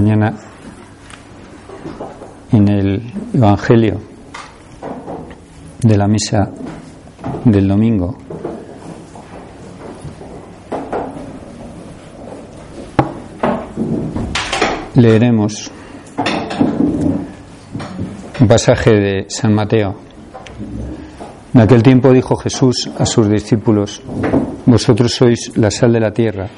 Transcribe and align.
Mañana 0.00 0.32
en 2.52 2.68
el 2.68 3.02
Evangelio 3.34 4.00
de 5.82 5.96
la 5.96 6.06
misa 6.06 6.52
del 7.44 7.66
domingo 7.66 8.16
leeremos 14.94 15.68
un 18.38 18.46
pasaje 18.46 18.92
de 18.92 19.26
San 19.28 19.52
Mateo. 19.52 19.96
En 21.54 21.60
aquel 21.60 21.82
tiempo 21.82 22.12
dijo 22.12 22.36
Jesús 22.36 22.88
a 22.96 23.04
sus 23.04 23.28
discípulos, 23.28 24.00
vosotros 24.64 25.12
sois 25.12 25.56
la 25.56 25.72
sal 25.72 25.92
de 25.92 26.00
la 26.00 26.12
tierra. 26.12 26.48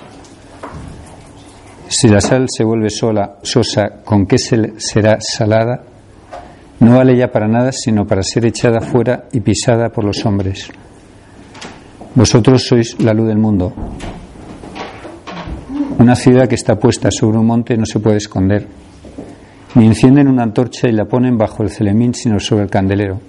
Si 2.00 2.08
la 2.08 2.22
sal 2.22 2.46
se 2.48 2.64
vuelve 2.64 2.88
sola, 2.88 3.36
sosa, 3.42 4.00
¿con 4.02 4.24
qué 4.24 4.38
se 4.38 4.80
será 4.80 5.18
salada? 5.20 5.82
No 6.78 6.96
vale 6.96 7.14
ya 7.14 7.30
para 7.30 7.46
nada, 7.46 7.72
sino 7.72 8.06
para 8.06 8.22
ser 8.22 8.46
echada 8.46 8.80
fuera 8.80 9.24
y 9.32 9.40
pisada 9.40 9.90
por 9.90 10.04
los 10.04 10.24
hombres. 10.24 10.70
Vosotros 12.14 12.64
sois 12.64 12.98
la 13.02 13.12
luz 13.12 13.28
del 13.28 13.36
mundo. 13.36 13.74
Una 15.98 16.16
ciudad 16.16 16.48
que 16.48 16.54
está 16.54 16.76
puesta 16.76 17.10
sobre 17.10 17.36
un 17.36 17.44
monte 17.44 17.76
no 17.76 17.84
se 17.84 18.00
puede 18.00 18.16
esconder. 18.16 18.66
Ni 19.74 19.84
encienden 19.84 20.28
una 20.28 20.44
antorcha 20.44 20.88
y 20.88 20.92
la 20.92 21.04
ponen 21.04 21.36
bajo 21.36 21.62
el 21.62 21.68
celemín, 21.68 22.14
sino 22.14 22.40
sobre 22.40 22.62
el 22.62 22.70
candelero. 22.70 23.20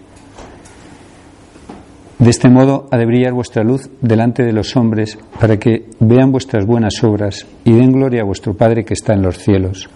De 2.20 2.30
este 2.30 2.48
modo 2.48 2.88
ha 2.90 2.98
de 2.98 3.06
brillar 3.06 3.34
vuestra 3.34 3.66
luz 3.66 3.90
delante 4.00 4.44
de 4.44 4.54
los 4.54 4.78
hombres, 4.78 5.18
para 5.42 5.58
que 5.58 5.81
vean 6.02 6.32
vuestras 6.32 6.66
buenas 6.66 7.04
obras 7.04 7.46
y 7.64 7.72
den 7.74 7.92
gloria 7.92 8.22
a 8.22 8.26
vuestro 8.26 8.54
Padre 8.54 8.84
que 8.84 8.96
está 8.96 9.14
en 9.14 9.22
los 9.22 9.38
cielos. 9.38 9.90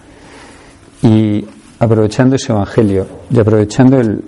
Y 1.02 1.44
aprovechando 1.80 2.36
ese 2.36 2.54
Evangelio 2.54 3.08
y 3.30 3.40
aprovechando 3.40 4.00
el, 4.00 4.24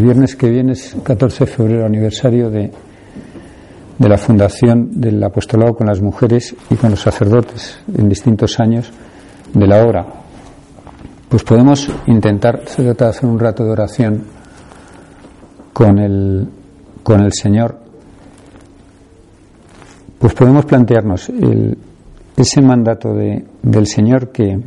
viernes 0.00 0.36
que 0.36 0.48
viene, 0.48 0.72
es 0.72 0.96
14 1.02 1.44
de 1.44 1.50
febrero, 1.50 1.86
aniversario 1.86 2.50
de, 2.50 2.70
de 3.98 4.08
la 4.08 4.18
fundación 4.18 5.00
del 5.00 5.22
apostolado 5.22 5.74
con 5.74 5.86
las 5.86 6.00
mujeres 6.00 6.54
y 6.70 6.74
con 6.74 6.90
los 6.90 7.00
sacerdotes 7.00 7.78
en 7.96 8.08
distintos 8.08 8.60
años 8.60 8.90
de 9.52 9.66
la 9.66 9.84
obra. 9.84 10.06
Pues 11.28 11.42
podemos 11.42 11.90
intentar, 12.06 12.62
se 12.66 12.88
hacer 12.88 13.28
un 13.28 13.38
rato 13.38 13.64
de 13.64 13.70
oración 13.70 14.24
con 15.72 15.98
el, 15.98 16.48
con 17.02 17.20
el 17.20 17.32
Señor. 17.32 17.85
Pues 20.18 20.32
podemos 20.34 20.64
plantearnos 20.64 21.28
el, 21.28 21.76
ese 22.36 22.60
mandato 22.60 23.14
de, 23.14 23.44
del 23.62 23.86
Señor 23.86 24.28
que, 24.28 24.58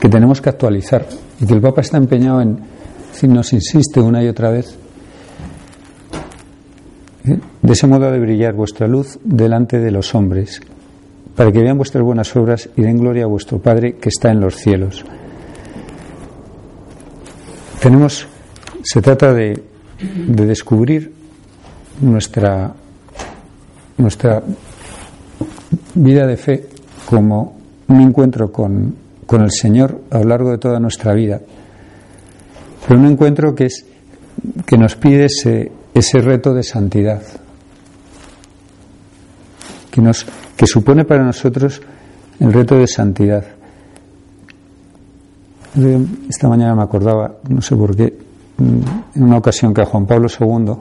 que 0.00 0.08
tenemos 0.08 0.40
que 0.40 0.50
actualizar 0.50 1.06
y 1.40 1.46
que 1.46 1.54
el 1.54 1.60
Papa 1.60 1.80
está 1.80 1.96
empeñado 1.96 2.40
en, 2.40 2.58
si 3.12 3.26
nos 3.28 3.52
insiste 3.52 4.00
una 4.00 4.22
y 4.22 4.28
otra 4.28 4.50
vez, 4.50 4.76
de 7.24 7.72
ese 7.72 7.86
modo 7.86 8.10
de 8.10 8.18
brillar 8.18 8.54
vuestra 8.54 8.86
luz 8.86 9.18
delante 9.24 9.78
de 9.78 9.90
los 9.90 10.14
hombres, 10.14 10.60
para 11.36 11.52
que 11.52 11.60
vean 11.60 11.76
vuestras 11.76 12.02
buenas 12.02 12.34
obras 12.36 12.68
y 12.76 12.82
den 12.82 12.98
gloria 12.98 13.24
a 13.24 13.28
vuestro 13.28 13.58
Padre 13.58 13.96
que 13.96 14.08
está 14.08 14.30
en 14.30 14.40
los 14.40 14.56
cielos. 14.56 15.04
Tenemos, 17.80 18.26
se 18.82 19.02
trata 19.02 19.32
de, 19.32 19.62
de 20.26 20.46
descubrir 20.46 21.12
nuestra, 22.00 22.72
nuestra 23.98 24.42
vida 25.98 26.26
de 26.26 26.36
fe 26.36 26.66
como 27.06 27.56
un 27.88 28.00
encuentro 28.00 28.52
con, 28.52 28.94
con 29.26 29.42
el 29.42 29.50
Señor 29.50 30.02
a 30.10 30.18
lo 30.18 30.24
largo 30.24 30.50
de 30.50 30.58
toda 30.58 30.78
nuestra 30.78 31.12
vida, 31.14 31.40
pero 32.86 33.00
un 33.00 33.06
encuentro 33.06 33.54
que, 33.54 33.66
es, 33.66 33.84
que 34.66 34.78
nos 34.78 34.96
pide 34.96 35.26
ese, 35.26 35.72
ese 35.94 36.20
reto 36.20 36.54
de 36.54 36.62
santidad, 36.62 37.22
que, 39.90 40.00
nos, 40.00 40.26
que 40.56 40.66
supone 40.66 41.04
para 41.04 41.24
nosotros 41.24 41.80
el 42.40 42.52
reto 42.52 42.76
de 42.76 42.86
santidad. 42.86 43.44
Esta 46.28 46.48
mañana 46.48 46.74
me 46.74 46.82
acordaba, 46.82 47.36
no 47.48 47.60
sé 47.60 47.76
por 47.76 47.94
qué, 47.94 48.16
en 48.58 49.22
una 49.22 49.38
ocasión 49.38 49.72
que 49.72 49.82
a 49.82 49.86
Juan 49.86 50.06
Pablo 50.06 50.28
II, 50.28 50.72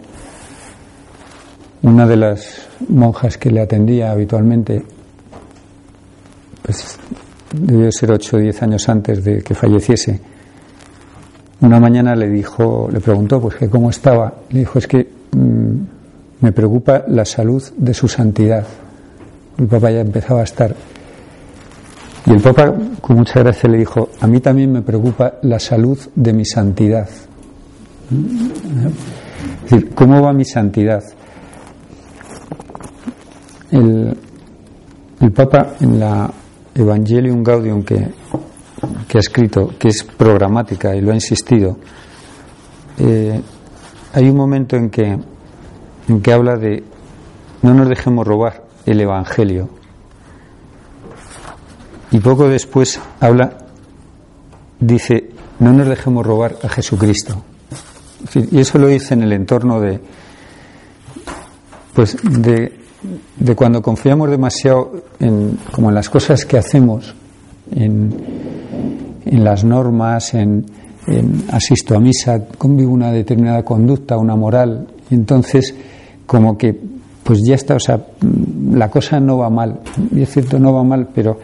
una 1.83 2.07
de 2.07 2.17
las 2.17 2.67
monjas 2.89 3.37
que 3.37 3.51
le 3.51 3.61
atendía 3.61 4.11
habitualmente, 4.11 4.83
pues 6.67 6.99
debió 7.53 7.89
ser 7.93 8.11
8 8.11 8.35
o 8.35 8.39
10 8.41 8.63
años 8.63 8.89
antes 8.89 9.23
de 9.23 9.41
que 9.41 9.55
falleciese, 9.55 10.19
una 11.61 11.79
mañana 11.79 12.13
le 12.13 12.29
dijo, 12.29 12.89
le 12.91 12.99
preguntó 12.99 13.41
pues 13.41 13.55
que 13.55 13.69
cómo 13.69 13.89
estaba, 13.89 14.33
le 14.49 14.59
dijo 14.59 14.77
es 14.77 14.85
que 14.85 15.09
mmm, 15.31 15.77
me 16.41 16.51
preocupa 16.51 17.05
la 17.07 17.23
salud 17.23 17.63
de 17.77 17.93
su 17.93 18.09
santidad. 18.09 18.67
El 19.57 19.67
Papa 19.67 19.89
ya 19.89 20.01
empezaba 20.01 20.41
a 20.41 20.43
estar. 20.43 20.75
Y 22.25 22.31
el 22.31 22.41
Papa 22.41 22.75
con 22.99 23.15
mucha 23.15 23.39
gracia 23.39 23.69
le 23.69 23.77
dijo, 23.77 24.09
a 24.19 24.27
mí 24.27 24.41
también 24.41 24.71
me 24.71 24.81
preocupa 24.81 25.35
la 25.43 25.57
salud 25.57 25.97
de 26.15 26.33
mi 26.33 26.45
santidad. 26.45 27.07
Es 29.65 29.71
decir, 29.71 29.95
¿cómo 29.95 30.21
va 30.21 30.33
mi 30.33 30.45
santidad? 30.45 31.03
El, 33.71 34.15
el 35.21 35.31
Papa 35.31 35.75
en 35.79 35.99
la 35.99 36.31
Evangelium 36.77 37.43
Gaudium 37.43 37.83
que, 37.83 38.07
que 39.07 39.17
ha 39.17 39.19
escrito, 39.19 39.73
que 39.79 39.89
es 39.89 40.03
programática 40.03 40.95
y 40.95 41.01
lo 41.01 41.11
ha 41.11 41.15
insistido, 41.15 41.77
eh, 42.99 43.41
hay 44.13 44.29
un 44.29 44.37
momento 44.37 44.75
en 44.75 44.89
que, 44.89 45.17
en 46.07 46.21
que 46.21 46.33
habla 46.33 46.55
de 46.55 46.83
no 47.61 47.73
nos 47.73 47.89
dejemos 47.89 48.25
robar 48.25 48.63
el 48.85 49.01
Evangelio. 49.01 49.69
Y 52.11 52.19
poco 52.19 52.47
después 52.47 52.99
habla, 53.19 53.57
dice, 54.79 55.31
no 55.59 55.73
nos 55.73 55.87
dejemos 55.87 56.25
robar 56.25 56.55
a 56.63 56.69
Jesucristo. 56.69 57.43
Y 58.33 58.59
eso 58.59 58.77
lo 58.77 58.87
dice 58.87 59.13
en 59.13 59.23
el 59.23 59.33
entorno 59.33 59.79
de, 59.79 59.99
pues 61.93 62.17
de, 62.23 62.76
de 63.39 63.55
cuando 63.55 63.81
confiamos 63.81 64.29
demasiado 64.29 64.91
en, 65.19 65.57
como 65.71 65.89
en 65.89 65.95
las 65.95 66.09
cosas 66.09 66.45
que 66.45 66.57
hacemos, 66.57 67.13
en, 67.71 68.13
en 69.25 69.43
las 69.43 69.63
normas, 69.63 70.33
en, 70.33 70.65
en, 71.07 71.45
asisto 71.51 71.95
a 71.95 71.99
misa, 71.99 72.45
convivo 72.57 72.91
una 72.91 73.11
determinada 73.11 73.63
conducta, 73.63 74.17
una 74.17 74.35
moral, 74.35 74.87
y 75.09 75.15
entonces 75.15 75.75
como 76.25 76.57
que 76.57 76.79
pues 77.23 77.39
ya 77.45 77.55
está, 77.55 77.75
o 77.75 77.79
sea, 77.79 77.99
la 78.71 78.89
cosa 78.89 79.19
no 79.19 79.37
va 79.37 79.49
mal, 79.49 79.81
y 80.15 80.21
es 80.21 80.29
cierto, 80.29 80.57
no 80.59 80.73
va 80.73 80.83
mal, 80.83 81.09
pero 81.13 81.37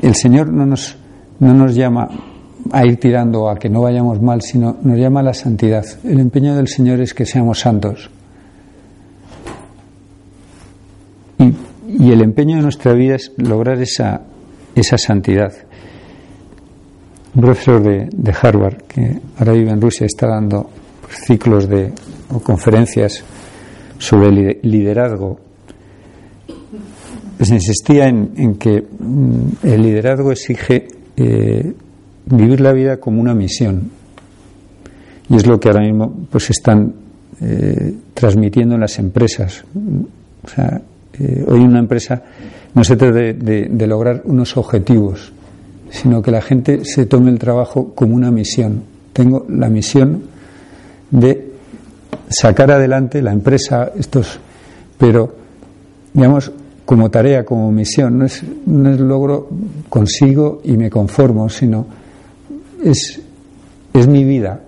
el 0.00 0.14
Señor 0.14 0.52
no 0.52 0.66
nos, 0.66 0.96
no 1.40 1.54
nos 1.54 1.74
llama 1.74 2.08
a 2.70 2.86
ir 2.86 3.00
tirando 3.00 3.48
a 3.48 3.56
que 3.56 3.68
no 3.68 3.80
vayamos 3.82 4.20
mal, 4.20 4.42
sino 4.42 4.76
nos 4.82 4.98
llama 4.98 5.20
a 5.20 5.24
la 5.24 5.34
santidad. 5.34 5.84
El 6.04 6.20
empeño 6.20 6.54
del 6.54 6.68
Señor 6.68 7.00
es 7.00 7.14
que 7.14 7.26
seamos 7.26 7.60
santos. 7.60 8.10
Y, 11.88 12.10
el 12.10 12.22
empeño 12.22 12.56
de 12.56 12.62
nuestra 12.62 12.94
vida 12.94 13.16
es 13.16 13.32
lograr 13.36 13.80
esa, 13.80 14.22
esa 14.74 14.96
santidad. 14.96 15.52
un 17.34 17.42
profesor 17.42 17.82
de, 17.82 18.08
de 18.10 18.34
Harvard 18.40 18.82
que 18.88 19.18
ahora 19.38 19.52
vive 19.52 19.70
en 19.70 19.80
Rusia 19.80 20.06
está 20.06 20.26
dando 20.26 20.70
ciclos 21.26 21.68
de 21.68 21.92
o 22.30 22.40
conferencias 22.40 23.22
sobre 23.98 24.58
liderazgo, 24.62 25.38
pues 27.36 27.50
insistía 27.50 28.08
en, 28.08 28.56
que 28.56 28.82
mm, 28.82 29.64
el 29.64 29.82
liderazgo 29.82 30.32
exige 30.32 30.88
eh, 31.16 31.72
vivir 32.26 32.60
la 32.60 32.72
vida 32.72 32.98
como 32.98 33.20
una 33.20 33.34
misión. 33.34 33.90
Y 35.28 35.36
es 35.36 35.46
lo 35.46 35.58
que 35.60 35.68
ahora 35.68 35.82
mismo 35.82 36.26
pues 36.30 36.50
están 36.50 36.94
eh, 37.40 37.94
transmitiendo 38.14 38.74
en 38.74 38.80
las 38.80 38.98
empresas. 38.98 39.64
O 40.44 40.48
sea, 40.48 40.82
eh, 41.18 41.44
hoy 41.46 41.60
una 41.60 41.78
empresa 41.78 42.22
no 42.74 42.84
se 42.84 42.96
trata 42.96 43.18
de 43.18 43.86
lograr 43.86 44.22
unos 44.24 44.56
objetivos, 44.56 45.32
sino 45.90 46.22
que 46.22 46.30
la 46.30 46.40
gente 46.40 46.84
se 46.84 47.06
tome 47.06 47.30
el 47.30 47.38
trabajo 47.38 47.92
como 47.94 48.16
una 48.16 48.30
misión. 48.30 48.82
Tengo 49.12 49.44
la 49.48 49.68
misión 49.68 50.22
de 51.10 51.52
sacar 52.28 52.70
adelante 52.70 53.20
la 53.20 53.32
empresa, 53.32 53.92
estos, 53.98 54.40
pero 54.98 55.34
digamos 56.12 56.50
como 56.84 57.10
tarea, 57.10 57.44
como 57.44 57.70
misión, 57.70 58.18
no 58.18 58.24
es, 58.24 58.42
no 58.66 58.90
es 58.90 58.98
logro 58.98 59.48
consigo 59.88 60.62
y 60.64 60.76
me 60.76 60.90
conformo, 60.90 61.48
sino 61.48 61.86
es, 62.82 63.20
es 63.92 64.08
mi 64.08 64.24
vida, 64.24 64.60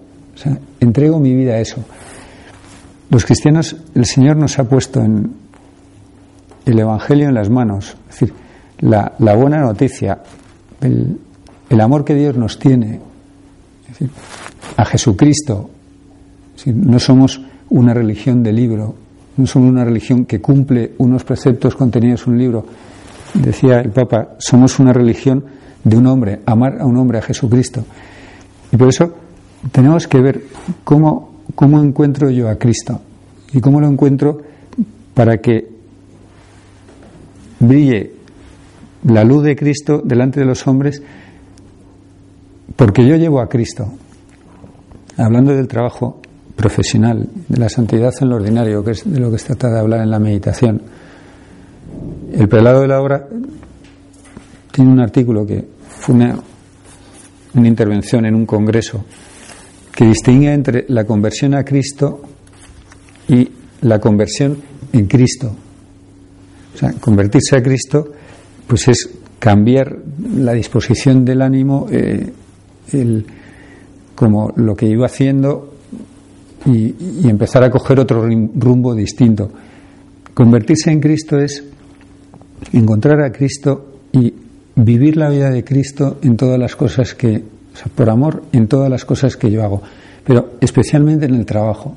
entrego 0.79 1.19
mi 1.19 1.35
vida 1.35 1.55
a 1.55 1.61
eso. 1.61 1.83
Los 3.11 3.25
cristianos, 3.25 3.77
el 3.95 4.05
Señor 4.05 4.37
nos 4.37 4.59
ha 4.59 4.65
puesto 4.65 5.01
en 5.01 5.44
el 6.65 6.79
Evangelio 6.79 7.29
en 7.29 7.35
las 7.35 7.51
manos, 7.51 7.97
es 8.09 8.21
decir, 8.21 8.35
la, 8.81 9.35
buena 9.35 9.61
noticia, 9.61 10.19
el, 10.81 11.19
el, 11.69 11.81
amor 11.81 12.05
que 12.05 12.15
Dios 12.15 12.37
nos 12.37 12.59
tiene, 12.59 13.01
a 14.77 14.85
Jesucristo, 14.85 15.71
no 16.67 16.99
somos 16.99 17.41
una 17.71 17.95
religión 17.95 18.43
de 18.43 18.53
libro, 18.53 18.95
no 19.37 19.47
somos 19.47 19.71
una 19.71 19.85
religión 19.85 20.25
que 20.25 20.41
cumple 20.41 20.93
unos 20.99 21.25
preceptos 21.25 21.75
contenidos 21.75 22.27
en 22.27 22.33
un 22.33 22.39
libro. 22.39 22.67
Decía 23.35 23.81
el 23.81 23.91
Papa, 23.91 24.37
somos 24.39 24.79
una 24.79 24.93
religión 24.93 25.45
de 25.83 25.97
un 25.97 26.07
hombre, 26.07 26.41
amar 26.47 26.81
a 26.81 26.87
un 26.87 26.97
hombre, 26.97 27.19
a 27.19 27.23
Jesucristo. 27.23 27.85
Y 28.73 28.77
por 28.77 28.89
eso 28.89 29.13
tenemos 29.73 30.07
que 30.07 30.21
ver 30.21 30.45
cómo, 30.83 31.41
cómo 31.55 31.83
encuentro 31.83 32.31
yo 32.31 32.49
a 32.49 32.57
Cristo 32.57 33.01
y 33.53 33.61
cómo 33.61 33.81
lo 33.81 33.89
encuentro 33.89 34.41
para 35.15 35.39
que 35.39 35.74
brille 37.61 38.13
la 39.05 39.25
luz 39.25 39.45
de 39.45 39.57
Cristo 39.57 40.01
delante 40.05 40.41
de 40.41 40.47
los 40.47 40.67
hombres, 40.67 41.03
porque 42.77 43.07
yo 43.07 43.17
llevo 43.17 43.41
a 43.41 43.49
Cristo. 43.49 43.93
Hablando 45.17 45.55
del 45.55 45.69
trabajo, 45.69 46.21
profesional, 46.57 47.29
de 47.49 47.57
la 47.59 47.69
santidad 47.69 48.13
en 48.21 48.29
lo 48.29 48.37
ordinario, 48.37 48.85
que 48.85 48.93
es 48.93 49.03
de 49.05 49.21
lo 49.21 49.31
que 49.31 49.39
se 49.39 49.47
trata 49.47 49.71
de 49.71 49.81
hablar 49.81 50.01
en 50.01 50.11
la 50.11 50.19
meditación. 50.19 50.83
El 52.33 52.49
prelado 52.49 52.81
de 52.81 52.89
la 52.89 53.01
obra 53.01 53.29
tiene 54.73 54.91
un 54.91 55.01
artículo 55.01 55.47
que 55.47 55.65
fue 55.89 56.15
una, 56.15 56.39
una 57.55 57.69
intervención 57.69 58.27
en 58.27 58.35
un 58.35 58.47
congreso 58.47 59.05
que 59.93 60.07
distingue 60.07 60.53
entre 60.53 60.87
la 60.89 61.05
conversión 61.05 61.55
a 61.55 61.65
Cristo 61.65 62.21
y 63.29 63.49
la 63.83 64.01
conversión 64.01 64.59
en 64.93 65.07
Cristo. 65.07 65.55
O 66.75 66.77
sea, 66.79 66.93
convertirse 66.95 67.57
a 67.57 67.63
Cristo, 67.63 68.11
pues 68.67 68.89
es 68.89 69.11
cambiar 69.39 69.97
la 70.37 70.53
disposición 70.53 71.25
del 71.25 71.43
ánimo, 71.43 71.87
eh, 71.91 72.33
el, 72.93 73.27
como 74.15 74.53
lo 74.57 74.75
que 74.75 74.87
iba 74.87 75.07
haciendo 75.07 75.75
y, 76.67 77.29
empezar 77.29 77.63
a 77.65 77.71
coger 77.71 78.01
otro 78.01 78.27
rumbo 78.27 78.95
distinto. 78.95 79.51
Convertirse 80.33 80.91
en 80.91 81.01
Cristo 81.01 81.39
es 81.39 81.63
encontrar 82.73 83.21
a 83.21 83.31
Cristo 83.31 84.01
y 84.13 84.33
vivir 84.77 85.17
la 85.17 85.29
vida 85.29 85.51
de 85.51 85.63
Cristo 85.63 86.19
en 86.23 86.37
todas 86.37 86.59
las 86.59 86.75
cosas 86.75 87.15
que, 87.15 87.43
por 87.95 88.11
amor, 88.11 88.45
en 88.53 88.67
todas 88.67 88.91
las 88.91 89.05
cosas 89.05 89.37
que 89.37 89.51
yo 89.51 89.63
hago, 89.63 89.83
pero 90.25 90.55
especialmente 90.61 91.27
en 91.27 91.35
el 91.35 91.47
trabajo, 91.47 91.97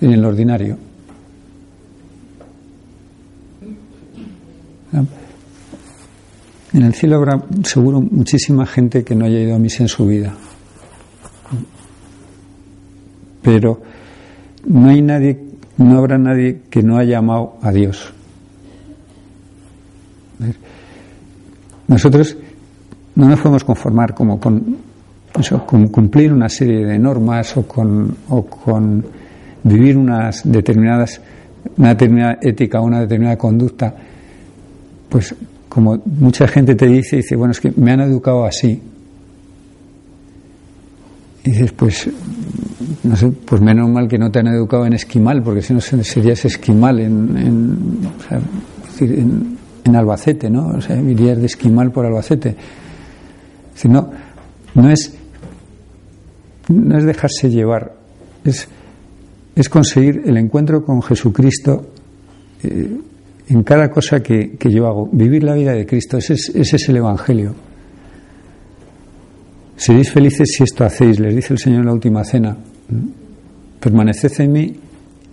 en 0.00 0.12
el 0.12 0.24
ordinario. 0.24 0.89
En 4.92 6.82
el 6.82 6.94
cielo 6.94 7.16
habrá 7.16 7.42
seguro 7.64 8.00
muchísima 8.00 8.66
gente 8.66 9.04
que 9.04 9.14
no 9.14 9.24
haya 9.24 9.40
ido 9.40 9.56
a 9.56 9.58
misa 9.58 9.82
en 9.82 9.88
su 9.88 10.06
vida. 10.06 10.34
Pero 13.42 13.80
no 14.66 14.88
hay 14.88 15.02
nadie, 15.02 15.38
no 15.78 15.98
habrá 15.98 16.18
nadie 16.18 16.62
que 16.70 16.82
no 16.82 16.98
haya 16.98 17.18
amado 17.18 17.58
a 17.62 17.72
Dios. 17.72 18.12
Nosotros 21.88 22.36
no 23.16 23.28
nos 23.28 23.40
podemos 23.40 23.64
conformar 23.64 24.14
como 24.14 24.38
con, 24.38 24.76
con 25.66 25.88
cumplir 25.88 26.32
una 26.32 26.48
serie 26.48 26.86
de 26.86 26.98
normas 26.98 27.56
o 27.56 27.66
con, 27.66 28.16
o 28.28 28.46
con 28.46 29.04
vivir 29.64 29.96
unas 29.96 30.50
determinadas, 30.50 31.20
una 31.76 31.90
determinada 31.90 32.38
ética 32.40 32.80
o 32.80 32.84
una 32.84 33.00
determinada 33.00 33.36
conducta, 33.36 33.94
pues 35.10 35.34
como 35.68 36.00
mucha 36.04 36.48
gente 36.48 36.74
te 36.74 36.86
dice, 36.86 37.16
dice, 37.16 37.36
bueno, 37.36 37.52
es 37.52 37.60
que 37.60 37.72
me 37.76 37.92
han 37.92 38.00
educado 38.00 38.44
así. 38.44 38.80
Y 41.44 41.50
dices, 41.50 41.72
pues 41.72 42.08
no 43.02 43.16
sé, 43.16 43.28
pues 43.28 43.60
menos 43.60 43.88
mal 43.88 44.08
que 44.08 44.18
no 44.18 44.30
te 44.30 44.38
han 44.38 44.48
educado 44.48 44.86
en 44.86 44.92
esquimal, 44.92 45.42
porque 45.42 45.62
si 45.62 45.74
no 45.74 45.80
serías 45.80 46.44
esquimal 46.44 47.00
en, 47.00 48.08
en, 49.84 49.96
Albacete, 49.96 50.48
¿no? 50.48 50.68
O 50.68 50.80
sea, 50.80 51.00
irías 51.00 51.38
de 51.38 51.46
esquimal 51.46 51.90
por 51.90 52.06
Albacete. 52.06 52.54
Si 53.74 53.88
no, 53.88 54.08
no 54.74 54.88
es, 54.88 55.16
no 56.68 56.96
es 56.96 57.04
dejarse 57.04 57.50
llevar, 57.50 57.96
es, 58.44 58.68
es 59.56 59.68
conseguir 59.68 60.22
el 60.26 60.36
encuentro 60.36 60.84
con 60.84 61.02
Jesucristo 61.02 61.90
eh, 62.62 63.00
en 63.50 63.64
cada 63.64 63.90
cosa 63.90 64.20
que, 64.20 64.52
que, 64.52 64.70
yo 64.70 64.86
hago, 64.86 65.08
vivir 65.10 65.42
la 65.42 65.54
vida 65.54 65.72
de 65.72 65.84
Cristo, 65.84 66.18
ese 66.18 66.34
es, 66.34 66.54
es 66.54 66.88
el 66.88 66.96
Evangelio. 66.96 67.52
Seréis 69.76 70.12
felices 70.12 70.52
si 70.56 70.62
esto 70.62 70.84
hacéis, 70.84 71.18
les 71.18 71.34
dice 71.34 71.54
el 71.54 71.58
Señor 71.58 71.80
en 71.80 71.86
la 71.86 71.92
última 71.92 72.22
cena. 72.22 72.56
Permaneced 73.80 74.40
en 74.40 74.52
mí 74.52 74.76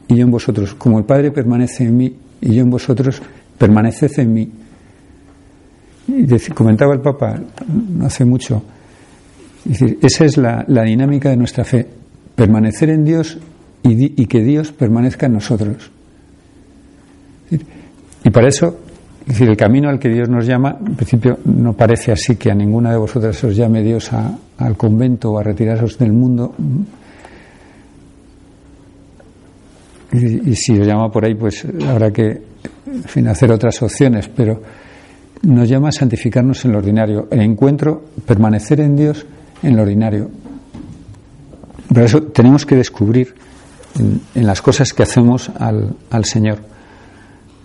y 0.07 0.15
yo 0.15 0.23
en 0.23 0.31
vosotros. 0.31 0.73
Como 0.73 0.97
el 0.97 1.05
Padre 1.05 1.31
permanece 1.31 1.83
en 1.83 1.95
mí 1.95 2.15
y 2.41 2.55
yo 2.55 2.63
en 2.63 2.71
vosotros, 2.71 3.21
permaneced 3.57 4.19
en 4.19 4.33
mí. 4.33 4.51
Y 6.07 6.25
comentaba 6.55 6.93
el 6.93 7.01
Papa 7.01 7.39
hace 8.01 8.25
mucho. 8.25 8.63
decir, 9.63 9.99
esa 10.01 10.25
es 10.25 10.37
la, 10.37 10.63
dinámica 10.65 11.29
de 11.29 11.37
nuestra 11.37 11.63
fe. 11.63 11.85
Permanecer 12.35 12.89
en 12.89 13.03
Dios 13.03 13.37
y, 13.83 14.25
que 14.25 14.41
Dios 14.41 14.71
permanezca 14.71 15.27
en 15.27 15.33
nosotros. 15.33 15.91
Y 18.23 18.29
para 18.29 18.47
eso, 18.47 18.77
es 19.21 19.27
decir, 19.27 19.49
el 19.49 19.57
camino 19.57 19.89
al 19.89 19.99
que 19.99 20.09
Dios 20.09 20.29
nos 20.29 20.45
llama, 20.45 20.77
en 20.79 20.95
principio 20.95 21.37
no 21.45 21.73
parece 21.73 22.11
así 22.11 22.35
que 22.35 22.51
a 22.51 22.55
ninguna 22.55 22.91
de 22.91 22.97
vosotras 22.97 23.43
os 23.43 23.55
llame 23.55 23.83
Dios 23.83 24.11
al 24.57 24.77
convento 24.77 25.31
o 25.31 25.39
a 25.39 25.43
retiraros 25.43 25.97
del 25.97 26.13
mundo. 26.13 26.53
y, 30.13 30.55
si 30.55 30.79
os 30.79 30.87
llama 30.87 31.09
por 31.11 31.25
ahí, 31.25 31.35
pues 31.35 31.65
habrá 31.87 32.11
que 32.11 32.41
hacer 33.27 33.51
otras 33.51 33.81
opciones, 33.81 34.29
pero 34.29 34.61
nos 35.43 35.69
llama 35.69 35.89
a 35.89 35.91
santificarnos 35.91 36.65
en 36.65 36.71
lo 36.71 36.79
ordinario, 36.79 37.27
el 37.31 37.41
encuentro, 37.41 38.03
permanecer 38.25 38.79
en 38.81 38.95
Dios 38.95 39.25
en 39.63 39.75
lo 39.75 39.83
ordinario. 39.83 40.29
Por 41.87 42.03
eso 42.03 42.23
tenemos 42.23 42.65
que 42.65 42.75
descubrir 42.75 43.33
en, 43.99 44.45
las 44.45 44.61
cosas 44.61 44.93
que 44.93 45.03
hacemos 45.03 45.49
al, 45.57 45.95
al, 46.09 46.25
Señor. 46.25 46.59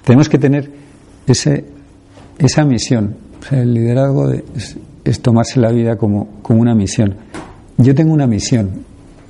Tenemos 0.04 0.28
que 0.28 0.38
tener 0.38 0.70
ese, 1.26 1.64
esa 2.38 2.64
misión. 2.64 3.16
el 3.50 3.74
liderazgo 3.74 4.30
es, 4.32 4.76
es, 5.04 5.20
tomarse 5.20 5.60
la 5.60 5.70
vida 5.70 5.96
como, 5.96 6.40
como 6.42 6.60
una 6.60 6.74
misión. 6.74 7.16
Yo 7.78 7.94
tengo 7.94 8.12
una 8.12 8.26
misión, 8.26 8.70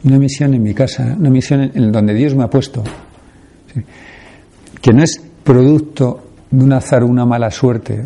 una 0.04 0.18
misión 0.18 0.54
en 0.54 0.62
mi 0.62 0.74
casa, 0.74 1.16
una 1.18 1.30
misión 1.30 1.70
en, 1.74 1.92
donde 1.92 2.14
Dios 2.14 2.34
me 2.34 2.44
ha 2.44 2.50
puesto, 2.50 2.82
que 4.80 4.92
no 4.92 5.02
es 5.02 5.22
producto 5.44 6.24
de 6.50 6.64
un 6.64 6.72
azar 6.72 7.02
o 7.02 7.06
una 7.06 7.24
mala 7.24 7.50
suerte. 7.50 8.04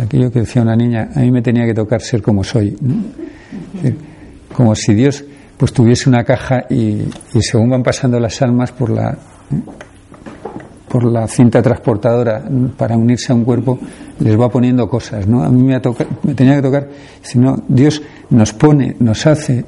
Aquello 0.00 0.30
que 0.30 0.40
decía 0.40 0.62
una 0.62 0.76
niña, 0.76 1.10
a 1.14 1.20
mí 1.20 1.30
me 1.30 1.42
tenía 1.42 1.66
que 1.66 1.74
tocar 1.74 2.00
ser 2.00 2.22
como 2.22 2.44
soy. 2.44 2.76
Como 4.54 4.74
si 4.74 4.94
Dios 4.94 5.24
pues 5.56 5.72
tuviese 5.72 6.08
una 6.08 6.24
caja 6.24 6.64
y, 6.68 7.02
según 7.40 7.70
van 7.70 7.82
pasando 7.84 8.18
las 8.18 8.42
almas 8.42 8.72
por 8.72 8.90
la 8.90 9.16
por 10.92 11.04
la 11.04 11.26
cinta 11.26 11.62
transportadora 11.62 12.44
para 12.76 12.98
unirse 12.98 13.32
a 13.32 13.34
un 13.34 13.44
cuerpo, 13.44 13.78
les 14.20 14.38
va 14.38 14.50
poniendo 14.50 14.86
cosas, 14.90 15.26
¿no? 15.26 15.42
A 15.42 15.48
mí 15.48 15.62
me, 15.62 15.80
me 16.22 16.34
tenía 16.34 16.56
que 16.56 16.60
tocar, 16.60 16.86
sino 17.22 17.62
Dios 17.66 18.02
nos 18.28 18.52
pone, 18.52 18.96
nos 19.00 19.26
hace, 19.26 19.64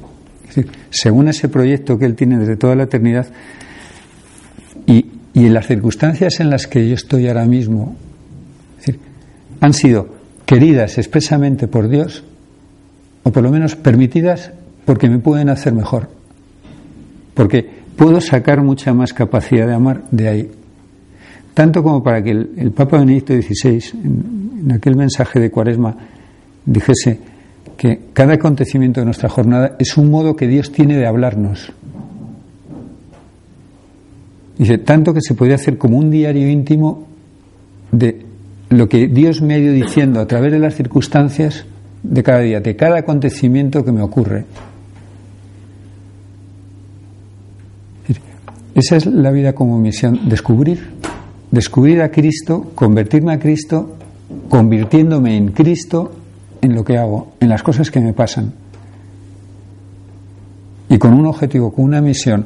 según 0.91 1.27
ese 1.27 1.49
proyecto 1.49 1.97
que 1.97 2.05
Él 2.05 2.13
tiene 2.13 2.37
desde 2.37 2.57
toda 2.57 2.75
la 2.75 2.83
eternidad, 2.83 3.25
y, 4.85 5.07
y 5.33 5.47
en 5.47 5.53
las 5.55 5.65
circunstancias 5.65 6.39
en 6.41 6.51
las 6.51 6.67
que 6.67 6.87
yo 6.87 6.93
estoy 6.93 7.27
ahora 7.27 7.45
mismo, 7.45 7.95
han 9.61 9.73
sido 9.73 10.09
queridas 10.45 10.99
expresamente 10.99 11.67
por 11.67 11.89
Dios, 11.89 12.23
o 13.23 13.31
por 13.31 13.41
lo 13.41 13.49
menos 13.49 13.75
permitidas 13.75 14.51
porque 14.85 15.09
me 15.09 15.17
pueden 15.17 15.49
hacer 15.49 15.73
mejor, 15.73 16.07
porque 17.33 17.67
puedo 17.97 18.21
sacar 18.21 18.61
mucha 18.61 18.93
más 18.93 19.11
capacidad 19.11 19.65
de 19.65 19.73
amar 19.73 20.03
de 20.11 20.27
ahí. 20.27 20.51
Tanto 21.55 21.81
como 21.81 22.03
para 22.03 22.21
que 22.21 22.31
el, 22.31 22.71
Papa 22.75 22.99
Benedicto 22.99 23.33
XVI, 23.33 23.81
en, 24.03 24.71
aquel 24.73 24.97
mensaje 24.97 25.39
de 25.39 25.49
Cuaresma, 25.49 25.95
dijese 26.65 27.17
que 27.77 28.07
cada 28.11 28.33
acontecimiento 28.33 28.99
de 28.99 29.05
nuestra 29.05 29.29
jornada 29.29 29.77
es 29.79 29.95
un 29.95 30.11
modo 30.11 30.35
que 30.35 30.49
Dios 30.49 30.73
tiene 30.73 30.97
de 30.97 31.07
hablarnos. 31.07 31.71
Dice, 34.57 34.77
tanto 34.79 35.13
que 35.13 35.21
se 35.21 35.33
podría 35.33 35.55
hacer 35.55 35.77
como 35.77 35.97
un 35.97 36.11
diario 36.11 36.49
íntimo 36.49 37.07
de 37.89 38.25
lo 38.69 38.89
que 38.89 39.07
Dios 39.07 39.41
me 39.41 39.53
ha 39.53 39.57
ido 39.57 39.71
diciendo 39.71 40.19
a 40.19 40.27
través 40.27 40.51
de 40.51 40.59
las 40.59 40.75
circunstancias 40.75 41.65
de 42.03 42.21
cada 42.21 42.39
día, 42.39 42.59
de 42.59 42.75
cada 42.75 42.97
acontecimiento 42.97 43.85
que 43.85 43.93
me 43.93 44.01
ocurre. 44.01 44.43
Esa 48.73 48.97
es 48.97 49.05
la 49.05 49.31
vida 49.31 49.55
como 49.55 49.79
misión, 49.79 50.27
descubrir, 50.27 50.89
descubrir 51.55 52.01
a 52.01 52.11
Cristo, 52.11 52.71
convertirme 52.75 53.33
a 53.33 53.39
Cristo, 53.39 53.95
convirtiéndome 54.49 55.37
en 55.37 55.51
Cristo 55.53 56.11
en 56.61 56.75
lo 56.75 56.83
que 56.83 56.97
hago, 56.97 57.33
en 57.39 57.49
las 57.49 57.63
cosas 57.63 57.89
que 57.89 57.99
me 57.99 58.13
pasan. 58.13 58.53
Y 60.89 60.97
con 60.97 61.13
un 61.13 61.25
objetivo, 61.25 61.73
con 61.73 61.85
una 61.85 62.01
misión. 62.01 62.45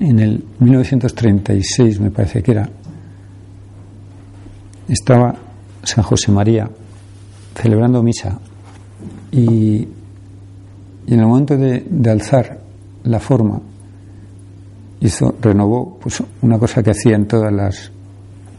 En 0.00 0.18
el 0.20 0.44
1936, 0.60 2.00
me 2.00 2.10
parece 2.10 2.42
que 2.42 2.52
era, 2.52 2.70
estaba 4.88 5.34
San 5.82 6.04
José 6.04 6.30
María 6.30 6.70
celebrando 7.54 8.02
misa 8.02 8.38
y, 9.32 9.88
en 11.06 11.18
el 11.18 11.26
momento 11.26 11.56
de, 11.56 11.84
de 11.90 12.10
alzar 12.10 12.60
la 13.02 13.18
forma 13.18 13.60
hizo, 15.00 15.34
renovó 15.40 15.98
pues, 16.00 16.22
una 16.42 16.58
cosa 16.58 16.82
que 16.82 16.90
hacía 16.90 17.16
en 17.16 17.26
todas 17.26 17.52
las, 17.52 17.90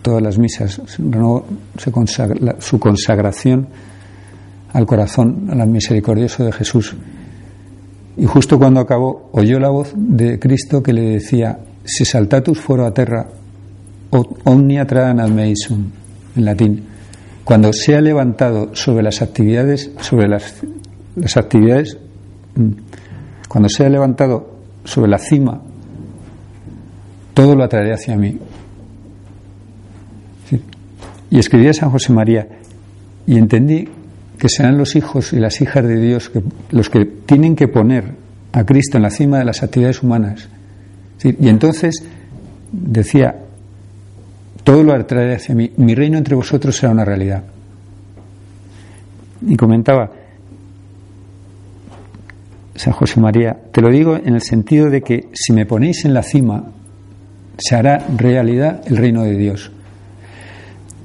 todas 0.01 0.21
las 0.21 0.38
misas, 0.38 0.81
renovó 0.98 1.45
su 2.60 2.79
consagración 2.79 3.67
al 4.74 4.86
corazón, 4.86 5.48
al 5.50 5.67
misericordioso 5.67 6.43
de 6.43 6.51
Jesús. 6.51 6.95
Y 8.17 8.25
justo 8.25 8.57
cuando 8.57 8.79
acabó, 8.79 9.29
oyó 9.33 9.60
la 9.60 9.69
voz 9.69 9.93
de 9.95 10.39
Cristo 10.39 10.81
que 10.83 10.93
le 10.93 11.01
decía, 11.01 11.60
si 11.83 12.05
saltatus 12.05 12.60
foro 12.60 12.86
a 12.86 12.93
terra, 12.93 13.27
omnia 14.43 14.83
al 14.83 15.33
meisum, 15.33 15.89
en 16.36 16.45
latín, 16.45 16.83
cuando 17.43 17.74
se 17.74 17.95
ha 17.95 18.01
levantado 18.01 18.75
sobre 18.75 19.03
las 19.03 19.21
actividades, 19.21 19.91
sobre 20.00 20.27
las, 20.27 20.55
las 21.15 21.38
actividades, 21.38 21.98
mm, 22.55 22.69
cuando 23.48 23.69
se 23.69 23.86
ha 23.86 23.89
levantado 23.89 24.51
sobre 24.83 25.10
la 25.10 25.17
cima 25.17 25.62
todo 27.33 27.55
lo 27.55 27.63
atraeré 27.63 27.93
hacia 27.93 28.15
mí. 28.15 28.38
Y 31.29 31.39
escribí 31.39 31.67
a 31.67 31.73
San 31.73 31.89
José 31.89 32.11
María 32.11 32.47
y 33.25 33.38
entendí 33.38 33.88
que 34.38 34.50
serán 34.50 34.77
los 34.77 34.95
hijos 34.95 35.33
y 35.33 35.38
las 35.38 35.61
hijas 35.61 35.85
de 35.85 35.95
Dios 35.95 36.31
los 36.71 36.89
que 36.89 37.05
tienen 37.05 37.55
que 37.55 37.67
poner 37.67 38.15
a 38.51 38.65
Cristo 38.65 38.97
en 38.97 39.03
la 39.03 39.09
cima 39.09 39.39
de 39.39 39.45
las 39.45 39.63
actividades 39.63 40.03
humanas. 40.03 40.50
Y 41.23 41.47
entonces 41.47 42.03
decía, 42.71 43.35
todo 44.63 44.83
lo 44.83 44.93
atraeré 44.93 45.35
hacia 45.35 45.55
mí, 45.55 45.71
mi 45.77 45.95
reino 45.95 46.17
entre 46.17 46.35
vosotros 46.35 46.75
será 46.75 46.91
una 46.91 47.05
realidad. 47.05 47.43
Y 49.47 49.55
comentaba, 49.55 50.11
San 52.75 52.93
José 52.93 53.19
María, 53.19 53.57
te 53.71 53.81
lo 53.81 53.89
digo 53.89 54.15
en 54.15 54.33
el 54.33 54.41
sentido 54.41 54.89
de 54.89 55.01
que 55.01 55.29
si 55.33 55.53
me 55.53 55.65
ponéis 55.65 56.05
en 56.05 56.13
la 56.13 56.23
cima, 56.23 56.65
se 57.61 57.75
hará 57.75 58.05
realidad 58.17 58.81
el 58.85 58.97
reino 58.97 59.23
de 59.23 59.35
Dios. 59.35 59.71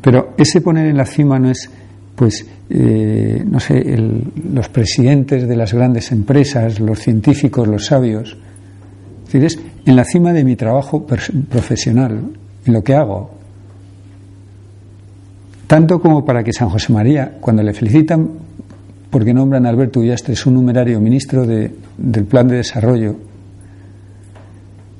Pero 0.00 0.34
ese 0.36 0.60
poner 0.60 0.86
en 0.86 0.96
la 0.96 1.04
cima 1.04 1.38
no 1.38 1.50
es, 1.50 1.68
pues, 2.14 2.46
eh, 2.70 3.44
no 3.46 3.60
sé, 3.60 3.84
los 4.52 4.68
presidentes 4.68 5.46
de 5.46 5.56
las 5.56 5.74
grandes 5.74 6.12
empresas, 6.12 6.80
los 6.80 6.98
científicos, 7.00 7.68
los 7.68 7.86
sabios. 7.86 8.36
Es 9.26 9.32
decir, 9.32 9.44
es 9.44 9.58
en 9.84 9.96
la 9.96 10.04
cima 10.04 10.32
de 10.32 10.44
mi 10.44 10.56
trabajo 10.56 11.04
profesional, 11.04 12.20
en 12.64 12.72
lo 12.72 12.82
que 12.82 12.94
hago. 12.94 13.30
Tanto 15.66 16.00
como 16.00 16.24
para 16.24 16.44
que 16.44 16.52
San 16.52 16.68
José 16.68 16.92
María, 16.92 17.38
cuando 17.40 17.62
le 17.62 17.72
felicitan 17.72 18.30
porque 19.10 19.34
nombran 19.34 19.66
a 19.66 19.68
Alberto 19.68 20.00
Ullastres 20.00 20.46
un 20.46 20.54
numerario 20.54 21.00
ministro 21.00 21.46
de, 21.46 21.72
del 21.96 22.24
Plan 22.24 22.48
de 22.48 22.56
Desarrollo 22.56 23.16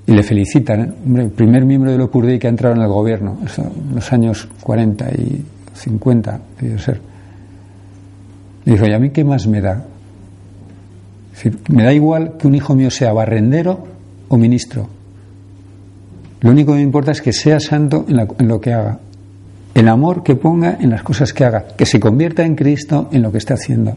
y 0.07 0.13
le 0.13 0.23
felicitan. 0.23 0.81
¿eh? 0.81 0.93
Hombre, 1.05 1.25
el 1.25 1.31
primer 1.31 1.65
miembro 1.65 1.91
del 1.91 2.01
Opus 2.01 2.27
Dei 2.27 2.39
que 2.39 2.47
ha 2.47 2.51
entrado 2.51 2.77
en 2.77 2.83
el 2.83 2.89
gobierno, 2.89 3.39
en 3.57 3.95
los 3.95 4.13
años 4.13 4.49
40 4.63 5.11
y 5.11 5.45
50, 5.75 6.41
debió 6.61 6.79
ser. 6.79 7.01
Le 8.65 8.73
dijo, 8.73 8.87
¿y 8.87 8.93
a 8.93 8.99
mí 8.99 9.11
qué 9.11 9.25
más 9.25 9.47
me 9.47 9.61
da? 9.61 9.85
me 11.69 11.85
da 11.85 11.93
igual 11.93 12.39
que 12.39 12.47
un 12.47 12.55
hijo 12.55 12.75
mío 12.75 12.91
sea 12.91 13.13
barrendero 13.13 13.87
o 14.29 14.37
ministro. 14.39 14.89
Lo 16.41 16.51
único 16.51 16.73
que 16.73 16.79
me 16.79 16.83
importa 16.83 17.13
es 17.13 17.21
que 17.21 17.33
sea 17.33 17.61
santo 17.61 18.07
en, 18.09 18.49
lo 18.49 18.61
que 18.61 18.73
haga. 18.73 18.99
El 19.75 19.89
amor 19.89 20.23
que 20.23 20.35
ponga 20.35 20.79
en 20.81 20.91
las 20.91 21.03
cosas 21.03 21.33
que 21.33 21.45
haga. 21.45 21.67
Que 21.77 21.85
se 21.85 22.01
convierta 22.01 22.45
en 22.45 22.55
Cristo 22.55 23.09
en 23.13 23.23
lo 23.23 23.31
que 23.31 23.39
esté 23.39 23.53
haciendo. 23.53 23.97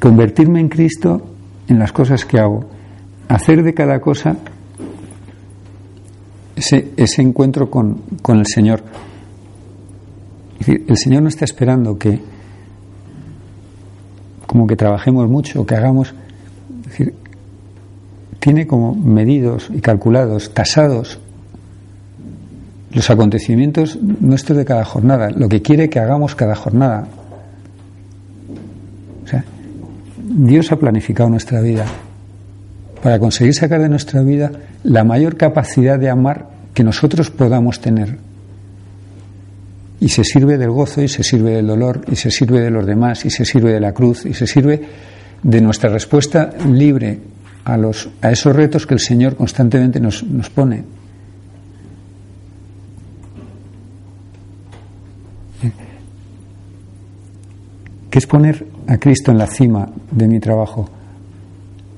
convertirme 0.00 0.60
en 0.60 0.68
Cristo 0.68 1.26
en 1.68 1.78
las 1.78 1.92
cosas 1.92 2.24
que 2.24 2.38
hago 2.38 2.75
hacer 3.28 3.62
de 3.62 3.74
cada 3.74 4.00
cosa 4.00 4.36
ese, 6.56 7.22
encuentro 7.22 7.70
con, 7.70 8.02
el 8.28 8.46
Señor. 8.46 8.82
el 10.66 10.96
Señor 10.96 11.22
no 11.22 11.28
está 11.28 11.44
esperando 11.44 11.98
que 11.98 12.20
como 14.46 14.66
que 14.66 14.76
trabajemos 14.76 15.28
mucho, 15.28 15.66
que 15.66 15.74
hagamos, 15.74 16.14
tiene 18.38 18.66
como 18.66 18.94
medidos 18.94 19.70
y 19.74 19.80
calculados, 19.80 20.54
tasados 20.54 21.18
los 22.92 23.10
acontecimientos 23.10 23.98
nuestros 24.00 24.56
de 24.56 24.64
cada 24.64 24.84
jornada, 24.84 25.28
lo 25.30 25.48
que 25.48 25.60
quiere 25.60 25.90
que 25.90 25.98
hagamos 25.98 26.34
cada 26.34 26.54
jornada. 26.54 27.06
O 29.24 29.28
sea, 29.28 29.44
Dios 30.16 30.72
ha 30.72 30.76
planificado 30.76 31.28
nuestra 31.28 31.60
vida 31.60 31.84
para 33.06 33.20
conseguir 33.20 33.54
sacar 33.54 33.80
de 33.80 33.88
nuestra 33.88 34.20
vida 34.22 34.50
la 34.82 35.04
mayor 35.04 35.36
capacidad 35.36 35.96
de 35.96 36.10
amar 36.10 36.48
que 36.74 36.82
nosotros 36.82 37.30
podamos 37.30 37.80
tener. 37.80 38.18
Y 40.00 40.08
se 40.08 40.24
sirve 40.24 40.58
del 40.58 40.70
gozo 40.70 41.00
y 41.02 41.06
se 41.06 41.22
sirve 41.22 41.52
del 41.52 41.68
dolor 41.68 42.00
y 42.10 42.16
se 42.16 42.32
sirve 42.32 42.60
de 42.60 42.70
los 42.72 42.84
demás 42.84 43.24
y 43.24 43.30
se 43.30 43.44
sirve 43.44 43.72
de 43.72 43.78
la 43.78 43.92
cruz 43.92 44.26
y 44.26 44.34
se 44.34 44.48
sirve 44.48 44.82
de 45.40 45.60
nuestra 45.60 45.88
respuesta 45.88 46.50
libre 46.68 47.20
a, 47.64 47.76
los, 47.76 48.08
a 48.22 48.32
esos 48.32 48.56
retos 48.56 48.88
que 48.88 48.94
el 48.94 49.00
Señor 49.00 49.36
constantemente 49.36 50.00
nos, 50.00 50.24
nos 50.24 50.50
pone. 50.50 50.82
¿Qué 58.10 58.18
es 58.18 58.26
poner 58.26 58.66
a 58.88 58.98
Cristo 58.98 59.30
en 59.30 59.38
la 59.38 59.46
cima 59.46 59.88
de 60.10 60.26
mi 60.26 60.40
trabajo? 60.40 60.90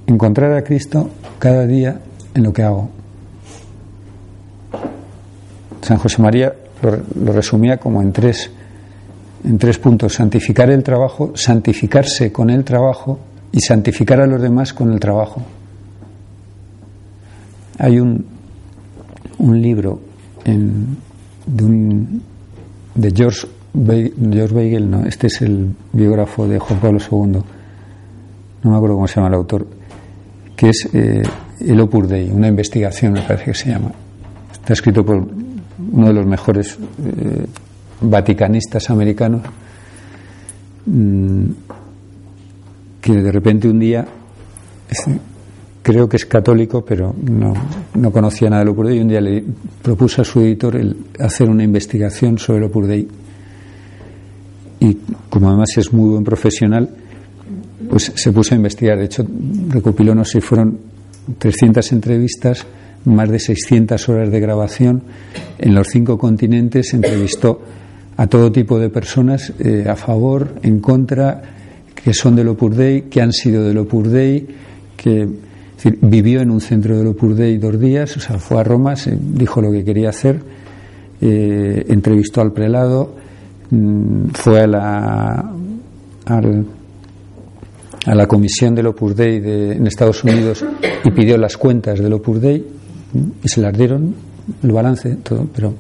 Encontrar 0.09 0.53
a 0.55 0.65
Cristo 0.65 1.11
cada 1.39 1.67
día 1.67 2.01
en 2.35 2.43
lo 2.43 2.53
que 2.53 2.63
hago. 2.63 2.89
San 5.83 5.99
José 5.99 6.21
María 6.21 6.53
lo, 6.83 7.33
resumía 7.33 7.77
como 7.77 8.03
en 8.03 8.13
tres, 8.13 8.51
en 9.45 9.59
tres 9.59 9.79
puntos. 9.79 10.15
Santificar 10.15 10.71
el 10.71 10.83
trabajo, 10.83 11.33
santificarse 11.37 12.33
con 12.33 12.51
el 12.51 12.65
trabajo 12.65 13.19
y 13.53 13.61
santificar 13.61 14.21
a 14.21 14.27
los 14.27 14.41
demás 14.41 14.73
con 14.73 14.93
el 14.93 14.99
trabajo. 14.99 15.43
Hay 17.79 18.01
un, 18.01 18.25
un 19.39 19.63
libro 19.63 20.01
en, 20.45 20.97
de, 21.47 21.65
un, 21.65 22.23
de 22.95 23.13
George, 23.15 23.47
George 23.75 24.55
Weigel, 24.55 24.91
no, 24.91 25.07
este 25.07 25.29
es 25.29 25.43
el 25.43 25.75
biógrafo 25.93 26.49
de 26.49 26.59
Juan 26.59 26.81
Pablo 26.81 26.99
II, 26.99 27.41
no 28.65 28.71
me 28.71 28.77
acuerdo 28.77 28.97
cómo 28.97 29.07
se 29.07 29.15
llama 29.17 29.29
el 29.29 29.35
autor, 29.35 29.78
que 30.59 30.71
es 30.71 30.89
eh, 30.93 31.23
el 31.61 31.81
Opus 31.81 32.09
Dei, 32.09 32.29
una 32.33 32.49
investigación 32.49 33.13
me 33.13 33.23
parece 33.23 33.45
que 33.45 33.55
se 33.55 33.71
llama. 33.71 33.93
está 34.53 34.73
escrito 34.73 35.05
por 35.05 35.25
uno 35.93 36.07
de 36.09 36.13
los 36.13 36.27
mejores 36.27 36.77
eh, 36.77 37.47
vaticanistas 38.01 38.91
americanos, 38.91 39.43
mm, 40.85 41.45
que 43.01 43.13
de 43.13 43.31
repente 43.31 43.69
un 43.69 43.79
día, 43.79 44.05
creo 45.81 46.09
que 46.09 46.17
es 46.17 46.27
católico, 46.27 46.85
pero 46.85 47.15
no, 47.23 47.55
no 47.95 48.11
conocía 48.11 48.51
nada 48.51 48.65
de 48.65 48.71
Opus 48.71 48.89
Dei, 48.89 48.99
y 48.99 49.01
un 49.01 49.09
día 49.09 49.21
le 49.21 49.45
propuso 49.81 50.23
a 50.23 50.25
su 50.25 50.41
editor 50.41 50.75
el 50.75 50.97
hacer 51.21 51.49
una 51.49 51.63
investigación 51.63 52.37
sobre 52.37 52.59
el 52.59 52.65
Opus 52.65 52.89
Dei. 52.89 53.09
Y 54.81 54.99
como 55.31 55.51
además 55.51 55.69
es 55.77 55.93
muy 55.93 56.11
buen 56.11 56.25
profesional, 56.25 56.91
pues 57.89 58.13
se 58.15 58.33
puso 58.33 58.55
a 58.55 58.57
investigar. 58.57 58.99
De 58.99 59.07
hecho, 59.07 59.27
recopiló, 59.69 60.15
no 60.15 60.25
sé, 60.25 60.41
fueron 60.41 60.79
300 61.39 61.93
entrevistas, 61.93 62.67
más 63.05 63.29
de 63.31 63.39
600 63.39 64.09
horas 64.09 64.31
de 64.31 64.41
grabación 64.41 65.03
en 65.59 65.75
los 65.75 65.89
cinco 65.89 66.19
continentes, 66.19 66.95
entrevistó 66.95 67.61
a 68.17 68.27
todo 68.27 68.51
tipo 68.51 68.79
de 68.79 68.91
personas 68.91 69.53
eh, 69.61 69.87
a 69.89 69.95
favor, 69.95 70.57
en 70.63 70.81
contra, 70.81 71.43
que 71.95 72.13
son 72.13 72.35
del 72.35 72.49
Opus 72.49 72.77
Dei, 72.77 73.03
que 73.03 73.21
han 73.23 73.33
sido 73.33 73.65
del 73.65 73.79
Opus 73.79 74.11
Dei, 74.11 74.47
que 74.97 75.29
vivió 76.01 76.41
en 76.41 76.51
un 76.51 76.61
centro 76.61 76.99
del 76.99 77.07
Opus 77.07 77.37
Dei 77.37 77.59
dos 77.59 77.79
días, 77.79 78.17
o 78.17 78.21
sea, 78.21 78.39
fue 78.39 78.59
a 78.59 78.65
Roma, 78.65 78.97
se 78.97 79.17
dijo 79.17 79.61
lo 79.63 79.71
que 79.71 79.85
quería 79.85 80.09
hacer, 80.09 80.41
eh, 81.21 81.85
entrevistó 81.89 82.41
al 82.41 82.53
prelado, 82.53 83.15
mm, 83.71 84.31
fue 84.33 84.63
a 84.63 84.67
la, 84.67 85.53
a 88.09 88.15
la 88.15 88.27
comisión 88.27 88.75
del 88.75 88.87
Opus 88.87 89.15
Dei 89.15 89.39
de, 89.39 89.73
en 89.73 89.87
Estados 89.87 90.25
Unidos 90.25 90.65
y 91.05 91.11
pidió 91.11 91.37
las 91.37 91.59
cuentas 91.59 91.99
del 91.99 92.15
Opus 92.15 92.41
Dei 92.41 92.65
y 93.45 93.49
se 93.49 93.61
las 93.61 93.77
dieron, 93.77 94.15
el 94.63 94.73
balance, 94.73 95.17
todo, 95.23 95.47
pero 95.55 95.75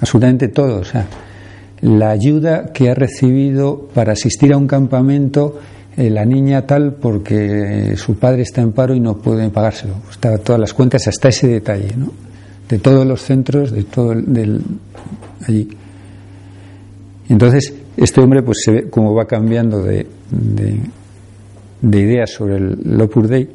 absolutamente 0.00 0.48
todo, 0.48 0.80
o 0.80 0.84
sea, 0.84 1.06
la 1.82 2.10
ayuda 2.10 2.72
que 2.72 2.88
ha 2.88 2.94
recibido 2.94 3.88
para 3.92 4.12
asistir 4.12 4.52
a 4.54 4.56
un 4.56 4.66
campamento 4.66 5.58
eh, 5.96 6.08
la 6.08 6.24
niña 6.24 6.66
tal 6.66 6.94
porque 6.94 7.94
su 7.96 8.18
padre 8.18 8.42
está 8.42 8.62
en 8.62 8.72
paro 8.72 8.94
y 8.94 9.00
no 9.00 9.18
puede 9.18 9.50
pagárselo. 9.50 9.94
Estaba 10.10 10.38
todas 10.38 10.60
las 10.60 10.72
cuentas 10.72 11.06
hasta 11.06 11.28
ese 11.28 11.48
detalle, 11.48 11.94
¿no? 11.96 12.12
De 12.68 12.78
todos 12.78 13.06
los 13.06 13.20
centros, 13.20 13.72
de 13.72 13.84
todo 13.84 14.12
el, 14.12 14.32
del, 14.32 14.62
allí. 15.46 15.68
Entonces, 17.28 17.74
este 17.96 18.20
hombre 18.20 18.42
pues 18.42 18.58
se 18.64 18.70
ve 18.70 18.90
cómo 18.90 19.14
va 19.14 19.26
cambiando 19.26 19.82
de, 19.82 20.06
ideas 21.82 22.30
sobre 22.30 22.56
el, 22.56 23.00
Opus 23.00 23.28
Dei 23.28 23.48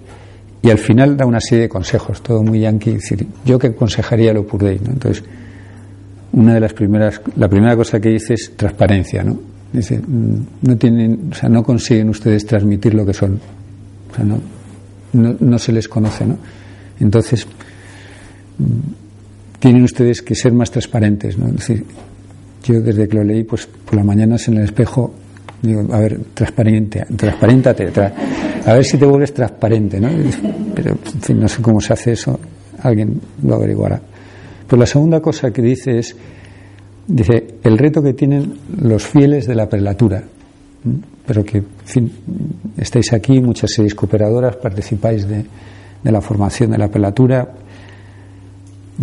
y 0.61 0.69
al 0.69 0.77
final 0.77 1.17
da 1.17 1.25
una 1.25 1.41
serie 1.41 1.63
de 1.63 1.69
consejos, 1.69 2.21
todo 2.21 2.41
muy 2.41 2.61
yankee. 2.61 2.93
decir, 2.93 3.27
yo 3.45 3.59
que 3.59 3.67
aconsejaría 3.67 4.31
el 4.31 4.37
Opus 4.37 4.61
Dei, 4.61 4.79
¿no? 4.79 4.91
Entonces, 4.91 5.23
una 6.31 6.53
de 6.53 6.59
las 6.59 6.73
primeras, 6.73 7.21
la 7.35 7.47
primera 7.47 7.75
cosa 7.75 7.99
que 7.99 8.09
dice 8.09 8.33
es 8.33 8.53
transparencia, 8.55 9.23
¿no? 9.23 9.39
Dice, 9.71 9.99
mm, 9.99 10.45
no 10.61 10.77
tienen, 10.77 11.29
o 11.31 11.35
sea, 11.35 11.49
no 11.49 11.63
consiguen 11.63 12.09
ustedes 12.09 12.45
transmitir 12.45 12.93
lo 12.93 13.05
que 13.05 13.13
son, 13.13 13.39
o 14.11 14.15
sea, 14.15 14.23
no, 14.23 14.39
no, 15.39 15.59
se 15.59 15.71
les 15.71 15.87
conoce, 15.87 16.25
¿no? 16.25 16.37
Entonces, 16.99 17.45
mm, 18.57 19.59
tienen 19.59 19.83
ustedes 19.83 20.21
que 20.21 20.35
ser 20.35 20.53
más 20.53 20.71
transparentes, 20.71 21.37
¿no? 21.37 21.47
Es 21.47 21.55
decir, 21.55 21.85
yo 22.63 22.81
desde 22.81 23.07
que 23.07 23.17
lo 23.17 23.23
leí, 23.23 23.43
pues 23.43 23.67
por 23.67 23.95
las 23.95 24.05
mañanas 24.05 24.47
en 24.47 24.57
el 24.57 24.63
espejo 24.63 25.13
digo, 25.63 25.93
a 25.93 25.99
ver, 25.99 26.19
transparente, 26.33 27.05
transparentate, 27.15 27.87
a 28.65 28.73
ver 28.73 28.83
si 28.83 28.97
te 28.97 29.05
vuelves 29.05 29.33
transparente, 29.33 29.99
¿no? 29.99 30.09
Pero, 30.75 30.91
en 30.91 31.21
fin, 31.21 31.39
no 31.39 31.47
sé 31.47 31.61
cómo 31.61 31.79
se 31.79 31.93
hace 31.93 32.11
eso, 32.11 32.37
alguien 32.81 33.19
lo 33.41 33.55
averiguará. 33.55 33.99
Pues 34.67 34.79
la 34.79 34.85
segunda 34.85 35.21
cosa 35.21 35.51
que 35.51 35.61
dice 35.61 35.99
es, 35.99 36.15
dice, 37.07 37.55
el 37.63 37.77
reto 37.77 38.03
que 38.03 38.13
tienen 38.13 38.53
los 38.81 39.07
fieles 39.07 39.47
de 39.47 39.55
la 39.55 39.69
prelatura, 39.69 40.21
pero 41.25 41.45
que, 41.45 41.63
estáis 42.77 43.13
aquí, 43.13 43.39
muchas 43.39 43.71
seis 43.73 43.95
cooperadoras, 43.95 44.57
participáis 44.57 45.25
de, 45.25 45.45
de 46.03 46.11
la 46.11 46.19
formación 46.19 46.71
de 46.71 46.77
la 46.77 46.89
prelatura. 46.89 47.47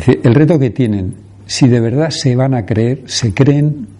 El 0.06 0.34
reto 0.34 0.58
que 0.58 0.70
tienen, 0.70 1.14
si 1.46 1.68
de 1.68 1.80
verdad 1.80 2.10
se 2.10 2.36
van 2.36 2.52
a 2.54 2.66
creer, 2.66 3.04
se 3.06 3.32
creen 3.32 3.99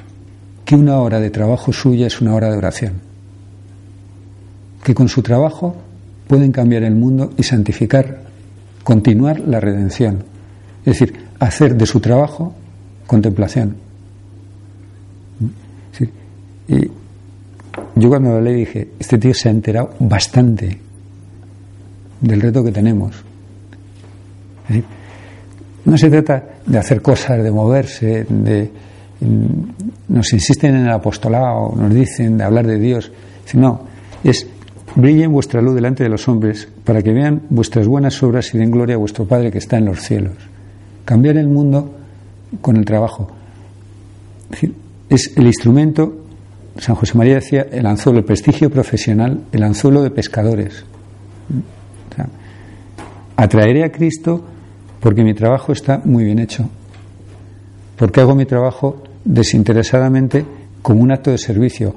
que 0.71 0.77
una 0.77 1.01
hora 1.01 1.19
de 1.19 1.31
trabajo 1.31 1.73
suya 1.73 2.07
es 2.07 2.21
una 2.21 2.33
hora 2.33 2.49
de 2.49 2.57
oración, 2.57 2.93
que 4.85 4.95
con 4.95 5.09
su 5.09 5.21
trabajo 5.21 5.75
pueden 6.29 6.53
cambiar 6.53 6.85
el 6.85 6.95
mundo 6.95 7.33
y 7.37 7.43
santificar, 7.43 8.21
continuar 8.85 9.41
la 9.41 9.59
redención. 9.59 10.23
Es 10.87 11.01
decir, 11.01 11.27
hacer 11.41 11.75
de 11.75 11.87
su 11.87 11.99
trabajo 11.99 12.55
contemplación. 13.09 13.75
Y 16.69 16.89
yo 17.97 18.09
cuando 18.09 18.31
lo 18.31 18.41
leí 18.41 18.61
dije, 18.61 18.91
este 18.97 19.19
tío 19.19 19.35
se 19.35 19.49
ha 19.49 19.51
enterado 19.51 19.95
bastante 19.99 20.79
del 22.21 22.41
reto 22.41 22.63
que 22.63 22.71
tenemos. 22.71 23.17
no 25.85 25.99
se 25.99 26.11
trata 26.11 26.45
de 26.65 26.79
hacer 26.79 27.03
cosas, 27.03 27.43
de 27.43 27.51
moverse, 27.51 28.25
de 28.29 28.71
nos 30.09 30.33
insisten 30.33 30.77
en 30.77 30.87
el 30.87 30.93
apostolado, 30.93 31.75
nos 31.77 31.93
dicen 31.95 32.39
de 32.39 32.45
hablar 32.45 32.67
de 32.67 32.79
Dios. 32.79 33.13
No, 33.55 33.81
es 34.25 34.47
brillen 34.95 35.33
vuestra 35.33 35.61
luz 35.61 35.75
delante 35.75 36.05
de 36.05 36.11
los 36.11 36.27
hombres 36.29 36.69
para 36.85 37.03
que 37.03 37.13
vean 37.13 37.43
vuestras 37.51 37.87
buenas 37.87 38.23
obras 38.23 38.55
y 38.55 38.59
den 38.59 38.71
gloria 38.71 38.95
a 38.95 38.99
vuestro 38.99 39.27
Padre 39.27 39.51
que 39.51 39.59
está 39.59 39.79
en 39.79 39.87
los 39.87 40.01
cielos 40.01 40.35
cambiar 41.11 41.39
el 41.39 41.49
mundo 41.49 41.93
con 42.61 42.77
el 42.77 42.85
trabajo. 42.85 43.29
Es 45.09 45.37
el 45.37 45.45
instrumento, 45.45 46.25
San 46.79 46.95
José 46.95 47.19
María 47.19 47.35
decía, 47.35 47.67
el 47.71 47.85
anzuelo, 47.85 48.21
el 48.21 48.25
prestigio 48.25 48.71
profesional, 48.71 49.41
el 49.51 49.63
anzuelo 49.65 50.03
de 50.03 50.11
pescadores. 50.11 50.85
atraeré 53.37 53.83
a 53.83 53.91
Cristo 53.91 54.45
porque 55.01 55.25
mi 55.25 55.35
trabajo 55.35 55.73
está 55.73 56.01
muy 56.05 56.23
bien 56.23 56.39
hecho, 56.39 56.69
porque 57.97 58.21
hago 58.21 58.37
mi 58.37 58.45
trabajo 58.45 59.03
desinteresadamente 59.25 60.45
como 60.83 61.03
un 61.03 61.13
acto 61.13 61.31
de 61.31 61.39
servicio. 61.39 61.95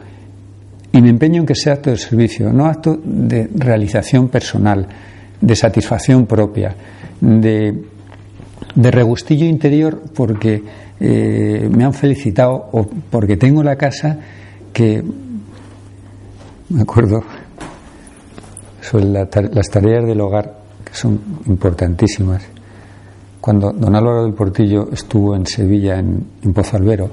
Y 0.91 1.01
me 1.01 1.09
empeño 1.09 1.41
en 1.41 1.45
que 1.47 1.55
sea 1.55 1.73
acto 1.73 1.89
de 1.89 1.97
servicio, 1.97 2.53
no 2.53 2.65
acto 2.65 2.99
de 3.03 3.49
realización 3.55 4.29
personal, 4.29 4.87
de 5.41 5.55
satisfacción 5.55 6.25
propia, 6.25 6.75
de 7.19 7.93
de 8.75 8.91
regustillo 8.91 9.45
interior 9.45 10.01
porque 10.13 10.63
eh, 10.99 11.69
me 11.69 11.83
han 11.83 11.93
felicitado 11.93 12.69
o 12.71 12.87
porque 13.09 13.37
tengo 13.37 13.63
la 13.63 13.75
casa 13.75 14.17
que 14.71 15.03
me 16.69 16.81
acuerdo 16.81 17.23
sobre 18.81 19.05
las 19.05 19.69
tareas 19.69 20.05
del 20.05 20.21
hogar 20.21 20.57
que 20.83 20.93
son 20.93 21.19
importantísimas 21.45 22.43
cuando 23.43 23.73
don 23.73 23.93
Álvaro 23.93 24.23
del 24.23 24.33
Portillo 24.33 24.87
estuvo 24.93 25.35
en 25.35 25.45
Sevilla 25.45 25.99
en, 25.99 26.25
en 26.41 26.53
Pozalbero 26.53 27.09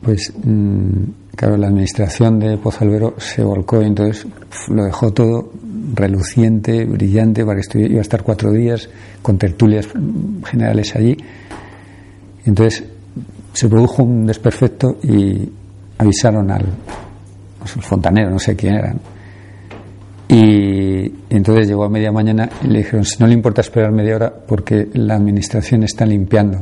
pues 0.00 0.32
mm, 0.42 1.02
claro 1.34 1.58
la 1.58 1.66
administración 1.66 2.38
de 2.38 2.56
Pozalbero 2.56 3.16
se 3.18 3.42
volcó 3.44 3.82
y 3.82 3.86
entonces 3.86 4.26
lo 4.68 4.84
dejó 4.84 5.12
todo 5.12 5.50
reluciente, 5.94 6.84
brillante, 6.84 7.44
para 7.44 7.60
que 7.60 7.80
iba 7.80 7.98
a 7.98 8.02
estar 8.02 8.22
cuatro 8.22 8.52
días 8.52 8.88
con 9.22 9.36
tertulias 9.38 9.88
generales 10.44 10.94
allí. 10.94 11.16
Entonces 12.44 12.84
se 13.52 13.68
produjo 13.68 14.04
un 14.04 14.26
desperfecto 14.26 14.98
y 15.02 15.48
avisaron 15.98 16.50
al 16.50 16.66
fontanero, 17.64 18.30
no 18.30 18.38
sé 18.38 18.54
quién 18.54 18.74
era. 18.74 18.94
Y 20.28 21.12
entonces 21.30 21.68
llegó 21.68 21.84
a 21.84 21.88
media 21.88 22.12
mañana 22.12 22.48
y 22.62 22.68
le 22.68 22.78
dijeron, 22.78 23.04
si 23.04 23.18
no 23.18 23.26
le 23.26 23.34
importa 23.34 23.60
esperar 23.60 23.92
media 23.92 24.16
hora 24.16 24.32
porque 24.46 24.88
la 24.94 25.14
administración 25.14 25.82
está 25.82 26.06
limpiando. 26.06 26.58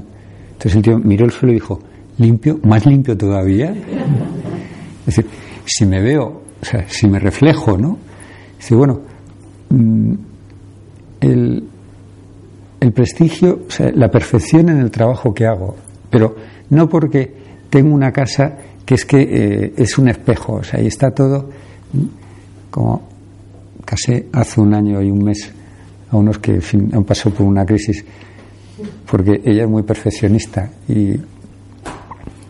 Entonces 0.52 0.76
el 0.76 0.82
tío 0.82 0.98
miró 0.98 1.26
el 1.26 1.32
suelo 1.32 1.52
y 1.52 1.56
dijo, 1.56 1.80
¿limpio? 2.18 2.58
¿Más 2.62 2.86
limpio 2.86 3.16
todavía? 3.16 3.74
Es 5.06 5.16
decir, 5.16 5.26
si 5.64 5.84
me 5.86 6.00
veo, 6.00 6.42
o 6.60 6.64
sea, 6.64 6.84
si 6.88 7.06
me 7.08 7.18
reflejo, 7.18 7.76
¿no? 7.76 7.98
Dice, 8.58 8.74
bueno, 8.74 9.00
Mm, 9.74 10.14
el, 11.20 11.64
el 12.80 12.92
prestigio, 12.92 13.60
o 13.66 13.70
sea, 13.70 13.90
la 13.92 14.08
perfección 14.08 14.68
en 14.68 14.78
el 14.78 14.90
trabajo 14.90 15.32
que 15.32 15.46
hago, 15.46 15.74
pero 16.10 16.36
no 16.70 16.88
porque 16.88 17.34
tengo 17.70 17.94
una 17.94 18.12
casa 18.12 18.56
que 18.84 18.94
es 18.94 19.04
que 19.04 19.22
eh, 19.22 19.72
es 19.76 19.98
un 19.98 20.08
espejo, 20.08 20.54
o 20.54 20.62
sea, 20.62 20.78
ahí 20.80 20.86
está 20.86 21.10
todo 21.10 21.48
como 22.70 23.08
casé 23.84 24.26
hace 24.32 24.60
un 24.60 24.74
año 24.74 25.02
y 25.02 25.10
un 25.10 25.24
mes 25.24 25.52
a 26.10 26.16
unos 26.16 26.38
que 26.38 26.60
han 26.92 27.04
pasado 27.04 27.34
por 27.34 27.46
una 27.46 27.64
crisis 27.64 28.04
porque 29.06 29.40
ella 29.44 29.64
es 29.64 29.68
muy 29.68 29.82
perfeccionista 29.82 30.70
y 30.88 31.14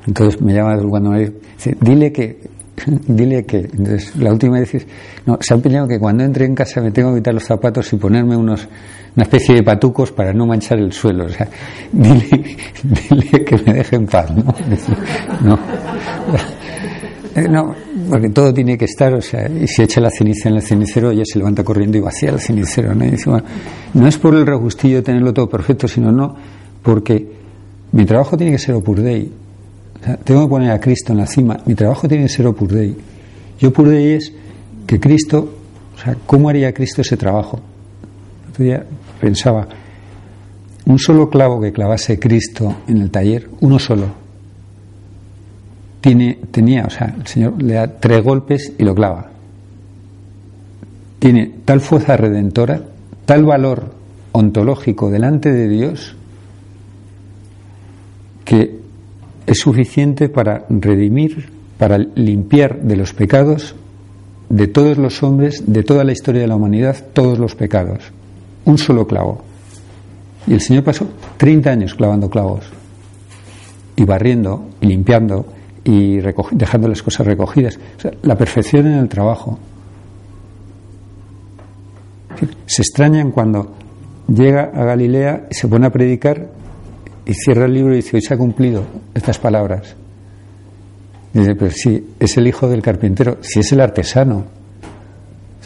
entonces 0.07 0.41
me 0.41 0.55
llama 0.55 0.77
cuando 0.89 1.11
me 1.11 1.21
dice, 1.21 1.77
dile 1.81 2.13
que 2.13 2.55
dile 3.07 3.45
que. 3.45 3.59
Entonces, 3.59 4.17
la 4.17 4.33
última 4.33 4.59
vez 4.59 4.87
no, 5.27 5.39
se 5.41 5.55
ha 5.55 5.57
empeñado 5.57 5.89
que 5.89 5.99
cuando 5.99 6.25
entre 6.25 6.45
en 6.45 6.55
casa 6.55 6.81
me 6.81 6.91
tengo 6.91 7.13
que 7.13 7.21
quitar 7.21 7.35
los 7.35 7.45
zapatos 7.45 7.93
y 7.93 7.97
ponerme 7.97 8.37
unos, 8.37 8.67
una 9.17 9.23
especie 9.25 9.57
de 9.57 9.63
patucos 9.63 10.13
para 10.13 10.33
no 10.33 10.47
manchar 10.47 10.79
el 10.79 10.93
suelo. 10.93 11.27
O 11.27 11.29
sea, 11.29 11.49
dile, 11.93 12.57
dile 12.83 13.45
que 13.45 13.57
me 13.65 13.75
deje 13.75 13.97
en 13.97 14.07
paz. 14.07 14.31
No. 15.43 15.59
Eh, 17.35 17.49
no, 17.49 17.75
porque 18.09 18.29
todo 18.29 18.55
tiene 18.55 18.79
que 18.79 18.85
estar, 18.85 19.13
o 19.13 19.21
sea, 19.21 19.49
y 19.49 19.67
si 19.67 19.83
echa 19.83 20.01
la 20.01 20.11
ceniza 20.11 20.49
en 20.49 20.57
el 20.57 20.63
cenicero, 20.63 21.11
ella 21.11 21.25
se 21.25 21.39
levanta 21.39 21.65
corriendo 21.65 21.99
y 21.99 22.01
vacía 22.01 22.31
el 22.31 22.39
cenicero, 22.39 22.95
¿no? 22.95 23.05
Y 23.05 23.11
dice, 23.11 23.29
bueno, 23.29 23.45
no 23.95 24.07
es 24.07 24.17
por 24.19 24.37
el 24.37 24.47
regustillo 24.47 24.97
de 24.97 25.03
tenerlo 25.03 25.33
todo 25.33 25.49
perfecto, 25.49 25.89
sino 25.89 26.13
no, 26.13 26.37
porque 26.83 27.27
mi 27.91 28.05
trabajo 28.05 28.37
tiene 28.37 28.53
que 28.53 28.59
ser 28.59 28.77
Opus 28.77 29.03
Dei. 29.03 29.33
tengo 30.23 30.43
que 30.43 30.49
poner 30.49 30.71
a 30.71 30.79
Cristo 30.79 31.13
en 31.13 31.19
la 31.19 31.27
cima. 31.27 31.59
Mi 31.67 31.75
trabajo 31.75 32.07
tiene 32.07 32.25
que 32.25 32.29
ser 32.29 32.47
Opus 32.47 32.69
Dei. 32.69 32.97
Y 33.61 33.67
Opus 33.67 33.89
Dei 33.89 34.13
es 34.13 34.33
que 34.87 35.01
Cristo, 35.01 35.55
o 35.97 35.99
sea, 35.99 36.17
¿cómo 36.27 36.49
haría 36.49 36.73
Cristo 36.73 37.01
ese 37.03 37.17
trabajo? 37.17 37.61
Pensaba, 39.21 39.67
un 40.87 40.99
solo 40.99 41.29
clavo 41.29 41.61
que 41.61 41.73
clavase 41.73 42.19
Cristo 42.21 42.77
en 42.87 42.99
el 42.99 43.11
taller, 43.11 43.49
uno 43.61 43.79
solo, 43.79 44.24
tiene, 46.05 46.37
tenía, 46.51 46.85
o 46.85 46.91
sea, 46.91 47.15
el 47.19 47.27
Señor 47.27 47.63
le 47.63 47.73
da 47.73 47.87
tres 47.87 48.23
golpes 48.23 48.75
y 48.77 48.85
lo 48.85 48.95
clava. 48.95 49.31
Tiene 51.19 51.51
tal 51.65 51.81
fuerza 51.81 52.15
redentora, 52.19 52.79
tal 53.25 53.47
valor 53.47 53.95
ontológico 54.33 55.11
delante 55.11 55.51
de 55.51 55.67
Dios, 55.67 56.15
que 58.45 58.81
es 59.47 59.59
suficiente 59.59 60.29
para 60.29 60.67
redimir, 60.69 61.51
para 61.79 61.97
limpiar 61.97 62.83
de 62.83 62.97
los 62.97 63.15
pecados 63.15 63.75
de 64.51 64.67
todos 64.67 64.99
los 64.99 65.23
hombres, 65.23 65.65
de 65.67 65.85
toda 65.85 66.05
la 66.05 66.13
historia 66.13 66.43
de 66.43 66.49
la 66.49 66.57
humanidad, 66.57 67.03
todos 67.15 67.39
los 67.39 67.55
pecados. 67.55 68.13
Un 68.67 68.77
solo 68.77 69.07
clavo. 69.07 69.43
Y 70.47 70.53
el 70.53 70.61
Señor 70.61 70.85
pasó 70.85 71.09
30 71.39 71.71
años 71.71 71.95
clavando 71.95 72.29
clavos 72.29 72.67
y 73.97 74.05
barriendo 74.05 74.69
y 74.83 74.87
limpiando 74.89 75.54
y 75.85 76.19
dejando 76.53 76.89
las 76.89 77.03
cosas 77.03 77.27
recogidas. 77.27 77.79
la 78.23 78.37
perfección 78.37 78.87
en 78.87 78.95
el 78.95 79.09
trabajo. 79.09 79.59
Se 82.67 82.83
extrañan 82.83 83.31
cuando 83.31 83.75
llega 84.27 84.71
a 84.75 84.85
Galilea 84.85 85.47
y 85.51 85.55
se 85.55 85.69
pone 85.69 85.87
a 85.87 85.91
predicar 85.91 86.49
y 87.27 87.35
cierra 87.35 87.67
el 87.67 87.75
libro 87.75 87.93
y 87.93 87.97
dice, 87.97 88.17
hoy 88.17 88.23
se 88.23 88.35
ha 88.35 88.39
cumplido 88.39 88.83
estas 89.15 89.39
palabras. 89.39 89.95
Dice, 91.33 91.55
pero 91.55 91.71
si 91.71 92.15
es 92.19 92.37
el 92.37 92.47
hijo 92.47 92.69
del 92.69 92.81
carpintero, 92.81 93.39
si 93.41 93.61
es 93.61 93.73
el 93.73 93.81
artesano. 93.81 94.45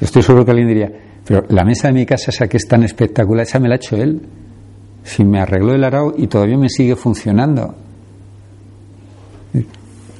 Estoy 0.01 0.23
seguro 0.23 0.45
que 0.45 0.51
alguien 0.53 0.69
diría, 0.69 0.93
pero 1.25 1.45
la 1.49 1.65
mesa 1.65 1.89
de 1.89 1.95
mi 1.95 2.07
casa, 2.07 2.31
esa 2.31 2.49
que 2.49 2.57
es 2.57 2.67
tan 2.67 2.85
espectacular, 2.85 3.45
esa 3.45 3.59
me 3.59 3.69
la 3.69 3.75
ha 3.75 3.77
hecho 3.77 3.97
él. 3.97 4.21
Si 5.03 5.25
me 5.25 5.41
arregló 5.41 5.75
el 5.75 5.85
arao 5.85 6.15
y 6.17 6.27
todavía 6.27 6.57
me 6.57 6.69
sigue 6.69 6.97
funcionando. 6.97 7.75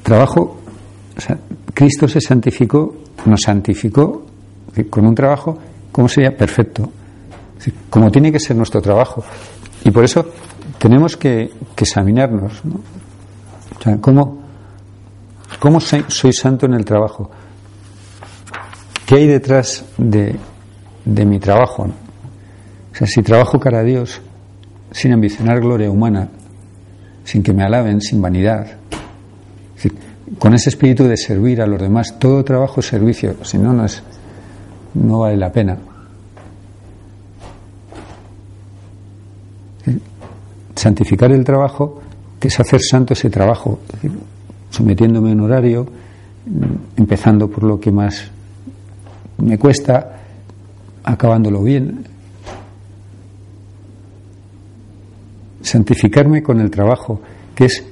Trabajo, 0.09 0.57
o 1.15 1.21
sea, 1.21 1.37
Cristo 1.71 2.07
se 2.07 2.19
santificó, 2.19 2.95
nos 3.25 3.41
santificó 3.41 4.25
con 4.89 5.05
un 5.05 5.13
trabajo, 5.13 5.55
¿cómo 5.91 6.09
sería? 6.09 6.35
Perfecto. 6.35 6.89
Como 7.91 8.09
tiene 8.09 8.31
que 8.31 8.39
ser 8.39 8.55
nuestro 8.55 8.81
trabajo. 8.81 9.23
Y 9.85 9.91
por 9.91 10.03
eso 10.03 10.25
tenemos 10.79 11.15
que, 11.15 11.51
examinarnos. 11.77 12.65
¿no? 12.65 12.81
O 13.77 13.83
sea, 13.83 13.97
¿cómo, 13.97 14.41
¿cómo 15.59 15.79
soy, 15.79 16.33
santo 16.33 16.65
en 16.65 16.73
el 16.73 16.85
trabajo? 16.85 17.29
¿Qué 19.05 19.13
hay 19.13 19.27
detrás 19.27 19.85
de, 19.95 20.37
de 21.05 21.25
mi 21.25 21.37
trabajo? 21.39 21.83
O 21.83 22.95
sea, 22.95 23.05
si 23.05 23.21
trabajo 23.21 23.59
cara 23.59 23.81
a 23.81 23.83
Dios, 23.83 24.19
sin 24.89 25.13
ambicionar 25.13 25.59
gloria 25.59 25.91
humana, 25.91 26.29
sin 27.23 27.43
que 27.43 27.53
me 27.53 27.63
alaben, 27.63 28.01
sin 28.01 28.19
vanidad, 28.19 28.79
con 30.37 30.53
ese 30.53 30.69
espíritu 30.69 31.05
de 31.05 31.17
servir 31.17 31.61
a 31.61 31.67
los 31.67 31.81
demás, 31.81 32.19
todo 32.19 32.43
trabajo 32.43 32.81
es 32.81 32.87
servicio, 32.87 33.35
si 33.43 33.57
no, 33.57 33.73
no, 33.73 33.85
es, 33.85 34.01
no 34.93 35.19
vale 35.19 35.37
la 35.37 35.51
pena. 35.51 35.77
Santificar 40.75 41.31
el 41.31 41.43
trabajo 41.43 42.01
es 42.39 42.59
hacer 42.59 42.81
santo 42.81 43.13
ese 43.13 43.29
trabajo, 43.29 43.79
sometiéndome 44.69 45.31
a 45.31 45.33
un 45.33 45.41
horario, 45.41 45.87
empezando 46.95 47.49
por 47.49 47.63
lo 47.63 47.79
que 47.79 47.91
más 47.91 48.29
me 49.37 49.57
cuesta, 49.57 50.19
acabándolo 51.03 51.63
bien. 51.63 52.05
Santificarme 55.61 56.41
con 56.41 56.61
el 56.61 56.71
trabajo, 56.71 57.21
que 57.55 57.65
es 57.65 57.83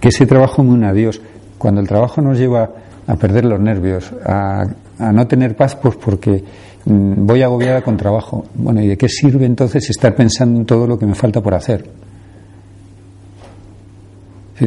que 0.00 0.08
ese 0.08 0.26
trabajo 0.26 0.64
me 0.64 0.70
une 0.70 0.86
a 0.88 0.92
Dios. 0.92 1.20
Cuando 1.62 1.80
el 1.80 1.86
trabajo 1.86 2.20
nos 2.20 2.36
lleva 2.36 2.68
a 3.06 3.14
perder 3.14 3.44
los 3.44 3.60
nervios, 3.60 4.12
a, 4.26 4.66
no 4.98 5.26
tener 5.28 5.54
paz, 5.54 5.76
pues 5.76 5.94
porque 5.94 6.42
mm, 6.86 7.24
voy 7.24 7.40
agobiada 7.40 7.82
con 7.82 7.96
trabajo. 7.96 8.46
Bueno, 8.56 8.80
¿y 8.80 8.88
de 8.88 8.98
qué 8.98 9.08
sirve 9.08 9.46
entonces 9.46 9.88
estar 9.88 10.12
pensando 10.16 10.58
en 10.58 10.66
todo 10.66 10.88
lo 10.88 10.98
que 10.98 11.06
me 11.06 11.14
falta 11.14 11.40
por 11.40 11.54
hacer? 11.54 11.88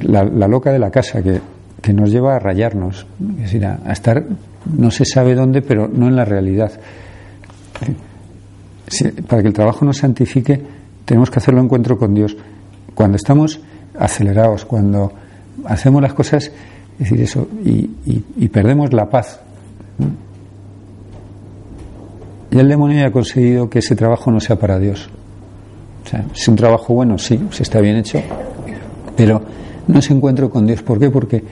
La, 0.04 0.24
loca 0.48 0.72
de 0.72 0.80
la 0.80 0.90
casa 0.90 1.22
que, 1.22 1.42
nos 1.92 2.12
lleva 2.12 2.38
a 2.38 2.40
rayarnos, 2.40 3.06
es 3.40 3.42
decir, 3.42 3.66
a, 3.66 3.92
estar 3.92 4.24
no 4.74 4.90
se 4.90 5.04
sabe 5.04 5.36
dónde, 5.36 5.62
pero 5.62 5.90
no 5.90 6.08
en 6.08 6.16
la 6.16 6.24
realidad. 6.24 6.72
para 9.28 9.42
que 9.42 9.50
el 9.50 9.54
trabajo 9.54 9.84
nos 9.84 9.98
santifique, 9.98 10.62
tenemos 11.04 11.30
que 11.30 11.40
hacerlo 11.40 11.62
encuentro 11.62 11.98
con 11.98 12.14
Dios. 12.14 12.38
Cuando 12.94 13.18
estamos 13.18 13.60
acelerados, 14.00 14.64
cuando 14.64 15.12
hacemos 15.66 16.02
las 16.02 16.14
cosas 16.14 16.54
es 17.00 17.10
decir, 17.10 17.22
eso, 17.22 17.48
y, 17.64 18.48
perdemos 18.48 18.94
la 18.94 19.10
paz. 19.10 19.40
Y 22.52 22.58
el 22.58 22.70
demonio 22.70 23.06
ha 23.06 23.12
conseguido 23.12 23.70
que 23.70 23.80
ese 23.80 23.96
trabajo 23.96 24.32
no 24.32 24.40
sea 24.40 24.56
para 24.56 24.80
Dios. 24.80 25.10
O 26.06 26.08
sea, 26.08 26.26
es 26.34 26.48
un 26.48 26.56
trabajo 26.56 26.94
bueno, 26.94 27.18
sí, 27.18 27.40
si 27.52 27.64
está 27.64 27.82
bien 27.82 27.98
hecho, 27.98 28.22
pero 29.18 29.42
no 29.88 30.02
se 30.02 30.14
encuentro 30.14 30.50
con 30.50 30.66
Dios. 30.66 30.82
¿Por 30.84 31.00
qué? 31.00 31.10
Porque 31.10 31.44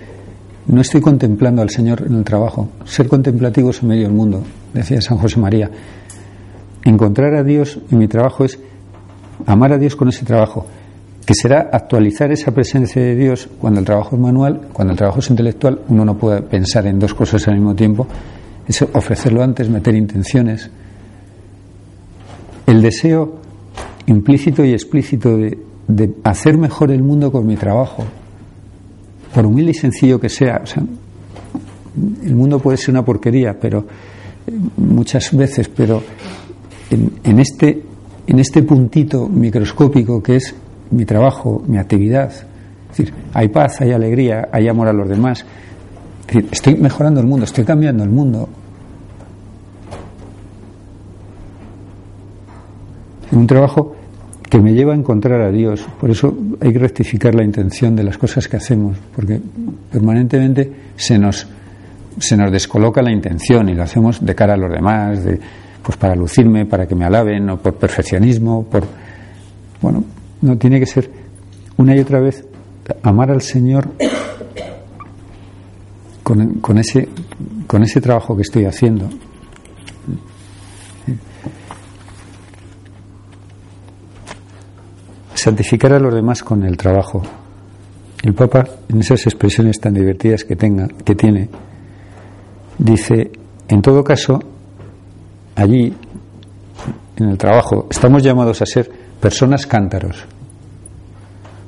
no 0.68 0.80
estoy 0.80 1.02
contemplando 1.02 1.62
al 1.62 1.70
Señor 1.70 2.04
en 2.08 2.16
el 2.16 2.24
trabajo. 2.24 2.70
Ser 2.86 3.10
contemplativo 3.10 3.72
es 3.72 3.82
en 3.82 3.90
medio 3.90 4.04
del 4.04 4.14
mundo, 4.14 4.44
decía 4.74 5.02
San 5.02 5.18
José 5.18 5.40
María. 5.40 5.70
Encontrar 6.86 7.34
a 7.36 7.44
Dios 7.44 7.80
en 7.92 7.98
mi 7.98 8.08
trabajo 8.08 8.46
es 8.46 8.60
amar 9.46 9.74
a 9.74 9.78
Dios 9.78 9.96
con 9.98 10.08
ese 10.08 10.24
trabajo 10.24 10.68
que 11.26 11.34
será 11.34 11.70
actualizar 11.72 12.32
esa 12.32 12.52
presencia 12.52 13.02
de 13.02 13.16
Dios 13.16 13.48
cuando 13.60 13.80
el 13.80 13.86
trabajo 13.86 14.16
es 14.16 14.22
manual, 14.22 14.68
cuando 14.74 14.92
el 14.92 14.98
trabajo 14.98 15.20
es 15.20 15.30
intelectual, 15.30 15.80
uno 15.88 16.04
no 16.04 16.18
puede 16.18 16.42
pensar 16.42 16.86
en 16.88 17.00
dos 17.00 17.14
cosas 17.14 17.48
al 17.48 17.56
mismo 17.56 17.76
tiempo, 17.76 18.08
es 18.68 18.82
ofrecerlo 18.82 19.44
antes, 19.44 19.70
meter 19.70 19.96
intenciones. 19.96 20.70
El 22.66 22.82
deseo 22.82 23.36
implícito 24.08 24.66
y 24.66 24.74
explícito 24.74 25.38
de, 25.38 25.58
hacer 26.24 26.58
mejor 26.58 26.92
el 26.92 27.04
mundo 27.04 27.32
con 27.32 27.46
mi 27.46 27.56
trabajo, 27.56 28.04
por 29.34 29.46
humilde 29.46 29.72
y 29.72 29.76
sencillo 29.76 30.20
que 30.20 30.30
sea, 30.30 30.62
el 32.24 32.36
mundo 32.36 32.60
puede 32.60 32.78
ser 32.78 32.92
una 32.92 33.04
porquería, 33.04 33.58
pero 33.60 33.86
eh, 34.48 34.52
muchas 34.78 35.36
veces, 35.36 35.70
pero 35.70 36.02
en, 36.90 37.40
este 37.40 37.84
en 38.28 38.40
este 38.40 38.64
puntito 38.64 39.28
microscópico 39.28 40.22
que 40.22 40.38
es 40.38 40.56
mi 40.94 41.06
trabajo, 41.06 41.64
mi 41.68 41.78
actividad. 41.78 42.32
Es 42.32 42.98
decir, 42.98 43.14
hay 43.34 43.50
paz, 43.50 43.82
hay 43.82 43.92
alegría, 43.92 44.50
hay 44.52 44.68
amor 44.68 44.88
a 44.88 44.94
los 44.94 45.10
demás. 45.10 45.46
Es 46.22 46.28
decir, 46.28 46.50
estoy 46.52 46.76
mejorando 46.76 47.20
el 47.20 47.28
mundo, 47.28 47.46
estoy 47.46 47.66
cambiando 47.66 48.04
el 48.04 48.10
mundo. 48.10 48.48
Un 53.32 53.48
trabajo 53.48 53.96
que 54.50 54.60
me 54.60 54.74
lleva 54.74 54.94
a 54.94 54.96
encontrar 54.96 55.42
a 55.42 55.52
Dios. 55.52 55.84
Por 56.00 56.12
eso 56.12 56.38
hay 56.62 56.72
que 56.72 56.78
rectificar 56.78 57.34
la 57.34 57.44
intención 57.44 57.96
de 57.96 58.04
las 58.04 58.20
cosas 58.20 58.48
que 58.48 58.58
hacemos, 58.58 58.96
porque 59.16 59.42
permanentemente 59.92 60.72
se 60.96 61.18
nos, 61.18 61.48
se 62.20 62.38
nos 62.38 62.52
descoloca 62.52 63.02
la 63.02 63.12
intención 63.12 63.70
y 63.70 63.74
lo 63.74 63.82
hacemos 63.82 64.24
de 64.24 64.36
cara 64.36 64.54
a 64.54 64.58
los 64.58 64.72
demás, 64.72 65.24
de, 65.24 65.40
pues 65.82 65.98
para 65.98 66.16
lucirme, 66.16 66.68
para 66.68 66.86
que 66.86 66.94
me 66.94 67.06
alaben, 67.06 67.50
o 67.50 67.58
por 67.58 67.74
perfeccionismo, 67.74 68.64
por 68.66 68.84
bueno, 69.82 70.04
no, 70.44 70.58
tiene 70.58 70.80
que 70.80 70.86
ser 70.86 71.10
una 71.78 71.96
y 71.96 72.00
otra 72.00 72.20
vez 72.20 72.46
amar 73.02 73.32
al 73.32 73.42
Señor 73.42 73.90
con, 76.22 76.78
ese, 76.78 77.10
con 77.68 77.84
ese 77.84 78.00
trabajo 78.00 78.36
que 78.36 78.44
estoy 78.44 78.66
haciendo. 78.66 79.10
Santificar 85.34 85.94
a 85.94 86.00
los 86.00 86.14
demás 86.14 86.44
con 86.44 86.64
el 86.64 86.78
trabajo. 86.78 87.22
El 88.24 88.34
Papa, 88.34 88.66
en 88.88 89.02
esas 89.02 89.26
expresiones 89.26 89.80
tan 89.80 89.94
divertidas 89.94 90.46
que 90.46 90.56
tenga, 90.56 90.88
que 90.88 91.16
tiene, 91.16 91.50
Dice, 92.78 93.32
en 93.68 93.82
todo 93.82 94.04
caso, 94.04 94.40
allí, 95.56 95.94
en 97.18 97.30
el 97.30 97.38
trabajo, 97.38 97.88
estamos 97.90 98.24
llamados 98.24 98.62
a 98.62 98.66
ser 98.66 98.90
personas 99.20 99.68
cántaros, 99.68 100.26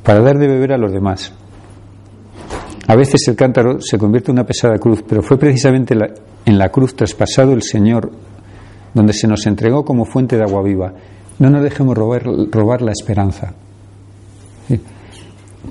para 0.06 0.22
dar 0.22 0.38
de 0.38 0.48
beber 0.48 0.72
a 0.72 0.78
los 0.78 0.94
demás. 0.94 1.34
A 2.88 2.96
veces 2.96 3.28
el 3.28 3.36
cántaro 3.36 3.82
se 3.82 3.98
convierte 3.98 4.32
en 4.32 4.38
una 4.38 4.46
pesada 4.46 4.78
cruz, 4.78 5.04
pero 5.06 5.24
fue 5.24 5.38
precisamente 5.38 5.96
en 6.46 6.58
la 6.58 6.70
cruz 6.70 6.96
traspasado 6.96 7.54
el 7.54 7.64
Señor 7.64 8.12
donde 8.94 9.12
se 9.12 9.28
nos 9.28 9.46
entregó 9.48 9.84
como 9.84 10.06
fuente 10.06 10.38
de 10.38 10.44
agua 10.44 10.62
viva. 10.62 10.94
No 11.40 11.50
nos 11.50 11.64
dejemos 11.64 11.98
robar, 11.98 12.24
robar 12.52 12.82
la 12.84 12.92
esperanza. 12.92 13.54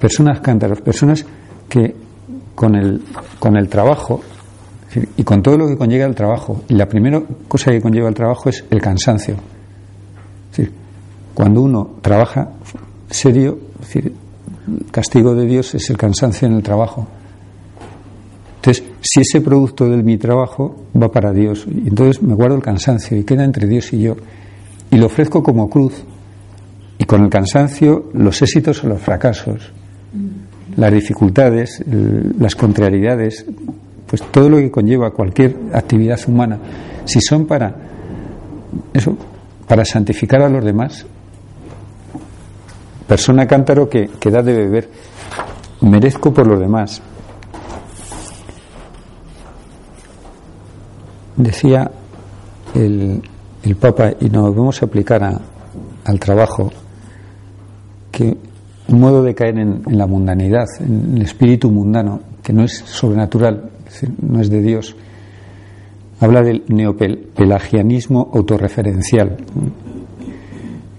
Personas 0.01 0.41
cántaros, 0.41 0.81
personas 0.81 1.25
que 1.69 1.95
con 2.57 2.75
el, 2.75 3.03
con 3.39 3.57
el 3.57 3.69
trabajo 3.69 4.21
y 5.17 5.23
con 5.23 5.43
todo 5.43 5.57
lo 5.57 5.69
que 5.69 5.77
conlleva 5.77 6.07
el 6.07 6.15
trabajo, 6.15 6.63
y 6.69 6.75
la 6.75 6.87
primera 6.87 7.23
cosa 7.49 7.71
que 7.71 7.81
conlleva 7.81 8.09
el 8.09 8.15
trabajo 8.15 8.49
es 8.49 8.65
el 8.71 8.81
cansancio. 8.81 9.37
cuando 11.33 11.63
uno 11.63 11.97
trabaja 12.01 12.51
serio, 13.09 13.59
el 13.95 14.13
castigo 14.91 15.35
de 15.35 15.47
Dios 15.47 15.75
es 15.75 15.91
el 15.91 15.97
cansancio 15.97 16.49
en 16.49 16.55
el 16.55 16.63
trabajo. 16.63 17.07
Entonces, 18.57 18.85
si 19.03 19.21
ese 19.21 19.41
producto 19.43 19.89
de 19.89 20.03
mi 20.03 20.17
trabajo 20.17 20.87
va 21.01 21.13
para 21.13 21.33
Dios, 21.33 21.67
entonces 21.67 22.23
me 22.23 22.35
guardo 22.35 22.57
el 22.57 22.63
cansancio 22.63 23.17
y 23.19 23.25
queda 23.25 23.45
entre 23.45 23.67
Dios 23.67 23.93
y 23.93 24.01
yo, 24.01 24.17
y 24.91 24.97
lo 24.97 25.07
ofrezco 25.07 25.43
como 25.43 25.69
cruz, 25.69 26.03
y 26.97 27.05
con 27.05 27.25
el 27.25 27.31
cansancio 27.31 28.11
los 28.15 28.41
éxitos 28.41 28.83
o 28.85 28.89
los 28.89 29.01
fracasos, 29.01 29.71
las 30.77 30.93
dificultades, 30.93 31.85
las 32.39 32.55
contrariedades, 32.55 33.45
pues 34.07 34.23
todo 34.31 34.49
lo 34.49 34.57
que 34.57 34.71
conlleva 34.71 35.11
cualquier 35.11 35.57
actividad 35.73 36.19
humana, 36.27 36.59
si 37.05 37.21
son 37.21 37.47
para 37.47 37.75
eso, 38.95 39.17
para 39.69 39.85
santificar 39.85 40.41
a 40.43 40.49
los 40.49 40.65
demás, 40.65 41.05
persona 43.07 43.47
cántaro 43.47 43.89
que, 43.89 44.09
que 44.19 44.31
da 44.31 44.43
de 44.43 44.53
beber, 44.53 44.89
merezco 45.81 46.33
por 46.33 46.47
los 46.47 46.59
demás. 46.61 47.03
Decía 51.37 51.91
el, 52.75 53.23
el 53.63 53.77
Papa, 53.77 54.13
y 54.21 54.29
nos 54.29 54.55
vamos 54.55 54.83
a 54.83 54.87
aplicar 54.87 55.23
al 56.05 56.21
trabajo, 56.21 56.71
que 58.11 58.37
un 58.89 59.01
modo 59.01 59.23
de 59.23 59.35
caer 59.35 59.59
en, 59.59 59.83
la 59.87 60.07
mundanidad, 60.07 60.67
en 60.81 61.17
el 61.17 61.23
espíritu 61.23 61.71
mundano, 61.71 62.21
que 62.43 62.53
no 62.53 62.65
es 62.65 62.73
sobrenatural, 62.73 63.71
no 64.21 64.41
es 64.41 64.51
de 64.51 64.61
Dios, 64.61 64.95
habla 66.21 66.43
del 66.43 66.65
neopelagianismo 66.69 68.31
autorreferencial. 68.35 69.37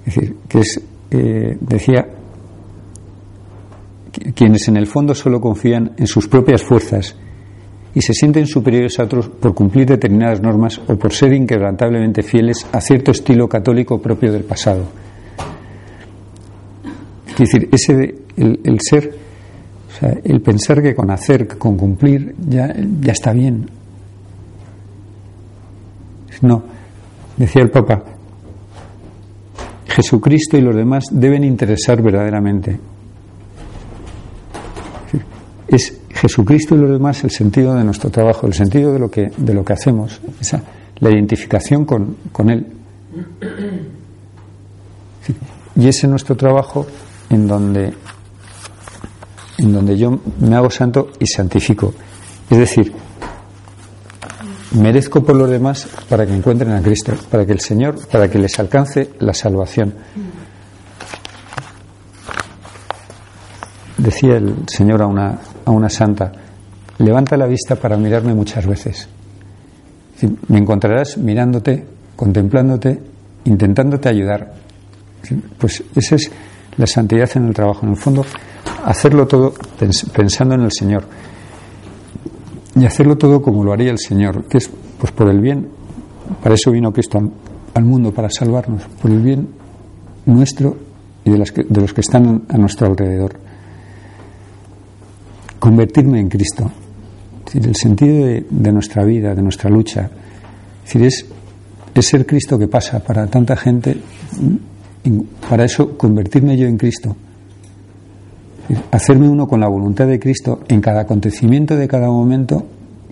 Es 0.06 0.16
decir, 0.16 0.36
que 0.48 0.60
es 0.60 0.82
eh, 1.12 1.58
decía, 1.60 2.08
quienes 4.34 4.68
en 4.68 4.78
el 4.78 4.88
fondo 4.88 5.14
solo 5.14 5.40
confían 5.40 5.92
en 5.98 6.08
sus 6.08 6.28
propias 6.28 6.64
fuerzas 6.64 7.16
y 7.94 8.02
se 8.02 8.14
sienten 8.14 8.46
superiores 8.46 9.00
a 9.00 9.04
otros 9.04 9.30
por 9.30 9.54
cumplir 9.54 9.88
determinadas 9.88 10.42
normas 10.42 10.80
o 10.88 10.96
por 10.96 11.14
ser 11.14 11.34
inquebrantablemente 11.34 12.24
fieles 12.24 12.66
a 12.72 12.82
cierto 12.82 13.12
estilo 13.12 13.48
católico 13.48 14.02
propio 14.02 14.32
del 14.32 14.44
pasado. 14.44 14.84
Es 17.28 17.38
decir, 17.38 17.70
ese 17.72 18.16
el, 18.38 18.80
ser, 18.82 19.16
el 20.24 20.42
pensar 20.42 20.82
que 20.82 20.94
con 20.94 21.10
hacer, 21.12 21.48
con 21.58 21.78
cumplir, 21.78 22.36
ya, 22.48 22.74
ya 23.02 23.12
está 23.12 23.32
bien. 23.34 23.70
No, 26.42 26.64
decía 27.38 27.62
el 27.62 27.72
Papa, 27.72 28.04
Jesucristo 29.96 30.58
y 30.58 30.62
los 30.62 30.76
demás 30.76 31.06
deben 31.10 31.46
interesar 31.46 32.02
verdaderamente. 32.02 32.78
Es 35.70 36.02
Jesucristo 36.10 36.76
y 36.76 36.80
los 36.80 36.92
demás 36.92 37.24
el 37.24 37.32
sentido 37.32 37.74
de 37.76 37.86
nuestro 37.86 38.10
trabajo, 38.10 38.46
el 38.46 38.54
sentido 38.54 38.92
de 38.92 39.00
lo 39.00 39.10
que, 39.10 39.32
de 39.38 39.54
lo 39.54 39.64
que 39.64 39.72
hacemos, 39.72 40.20
la 41.00 41.10
identificación 41.10 41.86
con, 41.86 42.18
con 42.34 42.50
Él. 42.50 42.68
Y 45.78 45.88
ese 45.88 46.08
es 46.08 46.10
nuestro 46.10 46.36
trabajo 46.36 46.86
en 47.30 47.48
donde, 47.48 47.94
en 49.60 49.74
donde 49.74 49.98
yo 49.98 50.20
me 50.42 50.56
hago 50.58 50.70
santo 50.70 51.12
y 51.20 51.26
santifico. 51.26 51.94
Es 52.50 52.58
decir, 52.58 52.92
merezco 54.76 55.24
por 55.24 55.36
los 55.36 55.50
demás 55.50 55.88
para 56.10 56.26
que 56.26 56.36
encuentren 56.36 56.72
a 56.72 56.82
Cristo, 56.82 57.14
para 57.30 57.46
que 57.46 57.54
el 57.54 57.60
Señor, 57.60 58.08
para 58.08 58.30
que 58.30 58.40
les 58.40 58.58
alcance 58.60 59.12
la 59.20 59.34
salvación. 59.34 59.94
Decía 63.98 64.38
el 64.38 64.56
Señor 64.68 65.02
a 65.02 65.08
una, 65.08 65.40
a 65.66 65.72
una 65.72 65.90
santa, 65.90 66.32
levanta 67.00 67.38
la 67.38 67.48
vista 67.48 67.76
para 67.76 67.98
mirarme 67.98 68.34
muchas 68.34 68.66
veces. 68.66 69.08
Me 70.48 70.60
encontrarás 70.60 71.18
mirándote, 71.18 71.86
contemplándote, 72.16 73.02
intentándote 73.46 74.10
ayudar. 74.10 74.54
Pues 75.58 75.84
esa 75.96 76.16
es 76.16 76.32
la 76.78 76.88
santidad 76.88 77.30
en 77.36 77.48
el 77.48 77.54
trabajo. 77.54 77.86
En 77.86 77.92
el 77.92 77.98
fondo, 77.98 78.26
hacerlo 78.86 79.28
todo 79.28 79.54
pensando 80.14 80.56
en 80.56 80.62
el 80.62 80.72
Señor 80.72 81.06
y 82.76 82.86
hacerlo 82.86 83.18
todo 83.18 83.42
como 83.42 83.64
lo 83.64 83.72
haría 83.74 83.92
el 83.92 84.00
Señor, 84.00 84.46
que 84.46 84.58
es 84.58 84.70
pues 85.00 85.12
por 85.12 85.30
el 85.30 85.40
bien. 85.40 85.68
Para 86.42 86.56
eso 86.56 86.72
vino 86.72 86.92
Cristo 86.92 87.20
al, 87.74 87.86
mundo, 87.86 88.12
para 88.12 88.30
salvarnos, 88.30 88.84
por 89.02 89.12
el 89.12 89.22
bien 89.22 89.48
nuestro 90.26 90.76
y 91.24 91.30
de, 91.30 91.38
de 91.38 91.82
los 91.82 91.94
que 91.94 92.02
están 92.02 92.44
a 92.50 92.58
nuestro 92.58 92.88
alrededor. 92.88 93.34
Convertirme 95.60 96.20
en 96.20 96.30
Cristo. 96.30 96.70
El 97.54 97.76
sentido 97.76 98.26
de, 98.26 98.72
nuestra 98.72 99.06
vida, 99.06 99.34
de 99.34 99.42
nuestra 99.42 99.70
lucha, 99.70 100.10
es, 100.86 100.96
es, 100.96 101.26
es 101.94 102.06
ser 102.06 102.26
Cristo 102.26 102.60
que 102.60 102.68
pasa 102.68 103.00
para 103.00 103.28
tanta 103.28 103.56
gente. 103.56 103.96
Para 105.48 105.64
eso, 105.64 105.98
convertirme 105.98 106.58
yo 106.58 106.68
en 106.68 106.78
Cristo 106.78 107.16
hacerme 108.92 109.30
uno 109.30 109.48
con 109.48 109.60
la 109.60 109.68
voluntad 109.68 110.08
de 110.08 110.20
Cristo 110.20 110.62
en 110.68 110.82
cada 110.82 111.02
acontecimiento 111.02 111.76
de 111.76 111.88
cada 111.88 112.08
momento, 112.08 112.66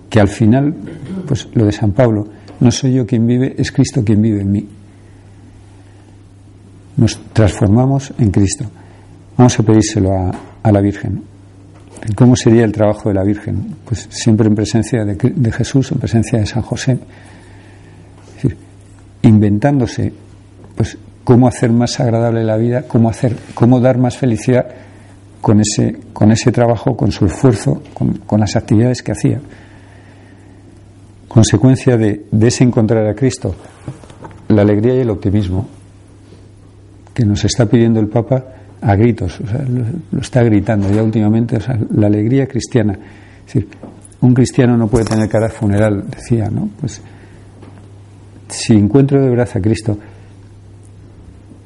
que 0.10 0.20
al 0.20 0.28
final, 0.28 0.74
pues 1.28 1.48
lo 1.54 1.66
de 1.66 1.72
San 1.72 1.92
Pablo, 1.92 2.28
no 2.60 2.72
soy 2.72 2.94
yo 2.94 3.06
quien 3.06 3.26
vive, 3.26 3.56
es 3.58 3.72
Cristo 3.72 4.04
quien 4.04 4.22
vive 4.22 4.42
en 4.42 4.52
mí. 4.52 4.68
Nos 6.98 7.20
transformamos 7.34 8.14
en 8.18 8.30
Cristo. 8.32 8.66
Vamos 9.38 9.60
a 9.60 9.64
pedírselo 9.64 10.12
a, 10.62 10.72
la 10.72 10.80
Virgen. 10.80 11.24
¿Cómo 12.16 12.36
sería 12.36 12.64
el 12.64 12.72
trabajo 12.72 13.10
de 13.10 13.16
la 13.16 13.24
Virgen? 13.24 13.76
Pues 13.86 14.08
siempre 14.10 14.48
en 14.48 14.56
presencia 14.56 15.04
de, 15.04 15.16
de 15.16 15.52
Jesús, 15.52 15.92
en 15.92 16.00
presencia 16.00 16.40
de 16.40 16.46
San 16.46 16.62
José. 16.62 16.94
Es 16.94 18.36
decir, 18.36 18.58
inventándose, 19.24 20.14
pues, 20.76 20.98
cómo 21.24 21.48
hacer 21.48 21.72
más 21.72 22.00
agradable 22.00 22.44
la 22.44 22.58
vida, 22.58 22.84
cómo 22.88 23.10
hacer, 23.10 23.36
cómo 23.56 23.80
dar 23.80 23.98
más 23.98 24.18
felicidad 24.18 24.68
con 25.44 25.60
ese, 25.60 25.98
con 26.14 26.32
ese 26.32 26.54
trabajo, 26.54 26.96
con 26.96 27.12
su 27.12 27.26
esfuerzo, 27.26 27.84
con, 27.94 28.40
las 28.40 28.56
actividades 28.56 29.04
que 29.04 29.12
hacía. 29.12 29.42
Consecuencia 31.28 31.98
de, 31.98 32.28
ese 32.40 32.64
encontrar 32.64 33.06
a 33.06 33.14
Cristo, 33.14 33.54
la 34.48 34.62
alegría 34.62 34.96
y 34.96 35.00
el 35.00 35.10
optimismo 35.10 35.68
que 37.14 37.26
nos 37.26 37.44
está 37.44 37.66
pidiendo 37.66 38.00
el 38.00 38.08
Papa 38.08 38.42
a 38.80 38.96
gritos, 38.96 39.42
lo, 40.14 40.22
está 40.22 40.44
gritando 40.44 40.90
ya 40.90 41.04
últimamente, 41.04 41.60
la 41.94 42.08
alegría 42.08 42.48
cristiana. 42.48 42.98
Un 44.22 44.34
cristiano 44.34 44.78
no 44.78 44.88
puede 44.88 45.04
tener 45.04 45.28
cara 45.28 45.50
funeral, 45.50 46.06
decía, 46.10 46.50
¿no? 46.50 46.70
Pues 46.80 47.02
si 48.48 48.76
encuentro 48.76 49.22
de 49.22 49.30
verdad 49.30 49.50
a 49.54 49.60
Cristo, 49.60 49.98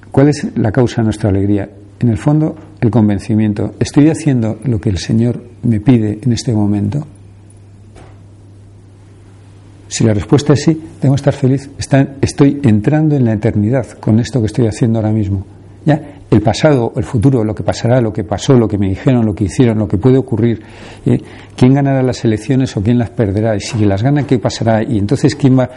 ¿cuál 0.10 0.30
es 0.30 0.48
la 0.58 0.72
causa 0.72 1.02
de 1.02 1.04
nuestra 1.04 1.30
alegría? 1.30 1.70
En 2.00 2.10
el 2.10 2.18
fondo, 2.18 2.56
el 2.80 2.92
convencimiento, 2.92 3.74
¿estoy 3.80 4.10
haciendo 4.10 4.60
lo 4.64 4.80
que 4.80 4.90
el 4.90 4.98
Señor 4.98 5.42
me 5.64 5.80
pide 5.80 6.20
en 6.22 6.32
este 6.32 6.54
momento? 6.54 7.06
Si 9.88 10.04
la 10.04 10.14
respuesta 10.14 10.54
es 10.54 10.64
sí, 10.64 10.82
debo 11.02 11.16
estar 11.16 11.34
feliz. 11.34 11.70
estoy 12.22 12.60
entrando 12.64 13.16
en 13.16 13.26
la 13.26 13.34
eternidad 13.34 13.88
con 14.00 14.20
esto 14.20 14.40
que 14.42 14.48
estoy 14.48 14.68
haciendo 14.68 15.00
ahora 15.00 15.12
mismo. 15.12 15.46
Ya, 15.86 16.20
el 16.30 16.42
pasado, 16.42 16.92
el 16.98 17.04
futuro, 17.04 17.44
lo 17.44 17.56
que 17.56 17.64
pasará, 17.64 18.02
lo 18.02 18.12
que 18.12 18.26
pasó, 18.26 18.54
lo 18.54 18.68
que 18.68 18.78
me 18.78 18.90
dijeron, 18.90 19.26
lo 19.26 19.34
que 19.34 19.46
hicieron, 19.46 19.80
lo 19.80 19.88
que 19.88 19.98
puede 19.98 20.18
ocurrir, 20.18 20.62
¿eh? 21.06 21.22
quién 21.56 21.74
ganará 21.74 22.04
las 22.04 22.26
elecciones 22.26 22.76
o 22.76 22.84
quién 22.84 23.00
las 23.00 23.10
perderá, 23.12 23.56
y 23.56 23.62
si 23.62 23.86
las 23.86 24.04
gana, 24.04 24.28
qué 24.28 24.38
pasará, 24.38 24.84
y 24.84 24.98
entonces 24.98 25.36
quién 25.36 25.58
va. 25.58 25.70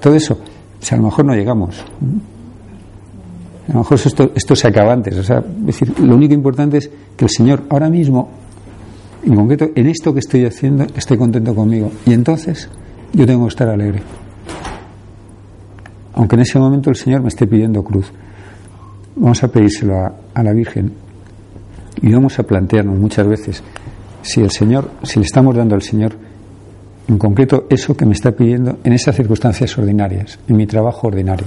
Todo 0.00 0.16
eso, 0.16 0.40
si 0.80 0.94
a 0.94 0.98
lo 0.98 1.04
mejor 1.04 1.24
no 1.24 1.34
llegamos. 1.34 1.84
A 3.68 3.72
lo 3.72 3.78
mejor 3.80 3.98
esto, 4.04 4.56
se 4.56 4.68
acaba 4.68 4.92
antes. 4.92 5.16
O 5.18 5.22
sea, 5.22 5.40
decir, 5.40 5.98
lo 6.00 6.14
único 6.14 6.34
importante 6.34 6.78
es 6.78 6.90
que 7.16 7.24
el 7.24 7.30
Señor 7.30 7.64
ahora 7.68 7.90
mismo, 7.90 8.28
en 9.24 9.34
concreto, 9.34 9.68
en 9.74 9.86
esto 9.88 10.12
que 10.12 10.20
estoy 10.20 10.44
haciendo, 10.44 10.86
esté 10.96 11.18
contento 11.18 11.54
conmigo. 11.54 11.90
Y 12.06 12.12
entonces 12.12 12.68
yo 13.12 13.26
tengo 13.26 13.44
que 13.44 13.50
estar 13.50 13.68
alegre. 13.68 14.02
Aunque 16.14 16.36
en 16.36 16.42
ese 16.42 16.58
momento 16.58 16.90
el 16.90 16.96
Señor 16.96 17.22
me 17.22 17.28
esté 17.28 17.46
pidiendo 17.46 17.82
cruz. 17.82 18.10
Vamos 19.16 19.42
a 19.42 19.48
pedírselo 19.48 19.96
a, 19.96 20.14
a 20.34 20.42
la 20.42 20.52
Virgen 20.52 20.92
y 22.02 22.12
vamos 22.12 22.38
a 22.38 22.42
plantearnos 22.42 22.98
muchas 22.98 23.26
veces 23.26 23.62
si 24.22 24.40
el 24.40 24.50
Señor, 24.50 24.90
si 25.02 25.18
le 25.18 25.24
estamos 25.24 25.56
dando 25.56 25.74
al 25.74 25.82
Señor 25.82 26.12
en 27.08 27.18
concreto 27.18 27.66
eso 27.70 27.96
que 27.96 28.04
me 28.04 28.12
está 28.12 28.32
pidiendo 28.32 28.78
en 28.82 28.92
esas 28.92 29.14
circunstancias 29.14 29.76
ordinarias, 29.78 30.38
en 30.48 30.56
mi 30.56 30.66
trabajo 30.66 31.06
ordinario. 31.06 31.46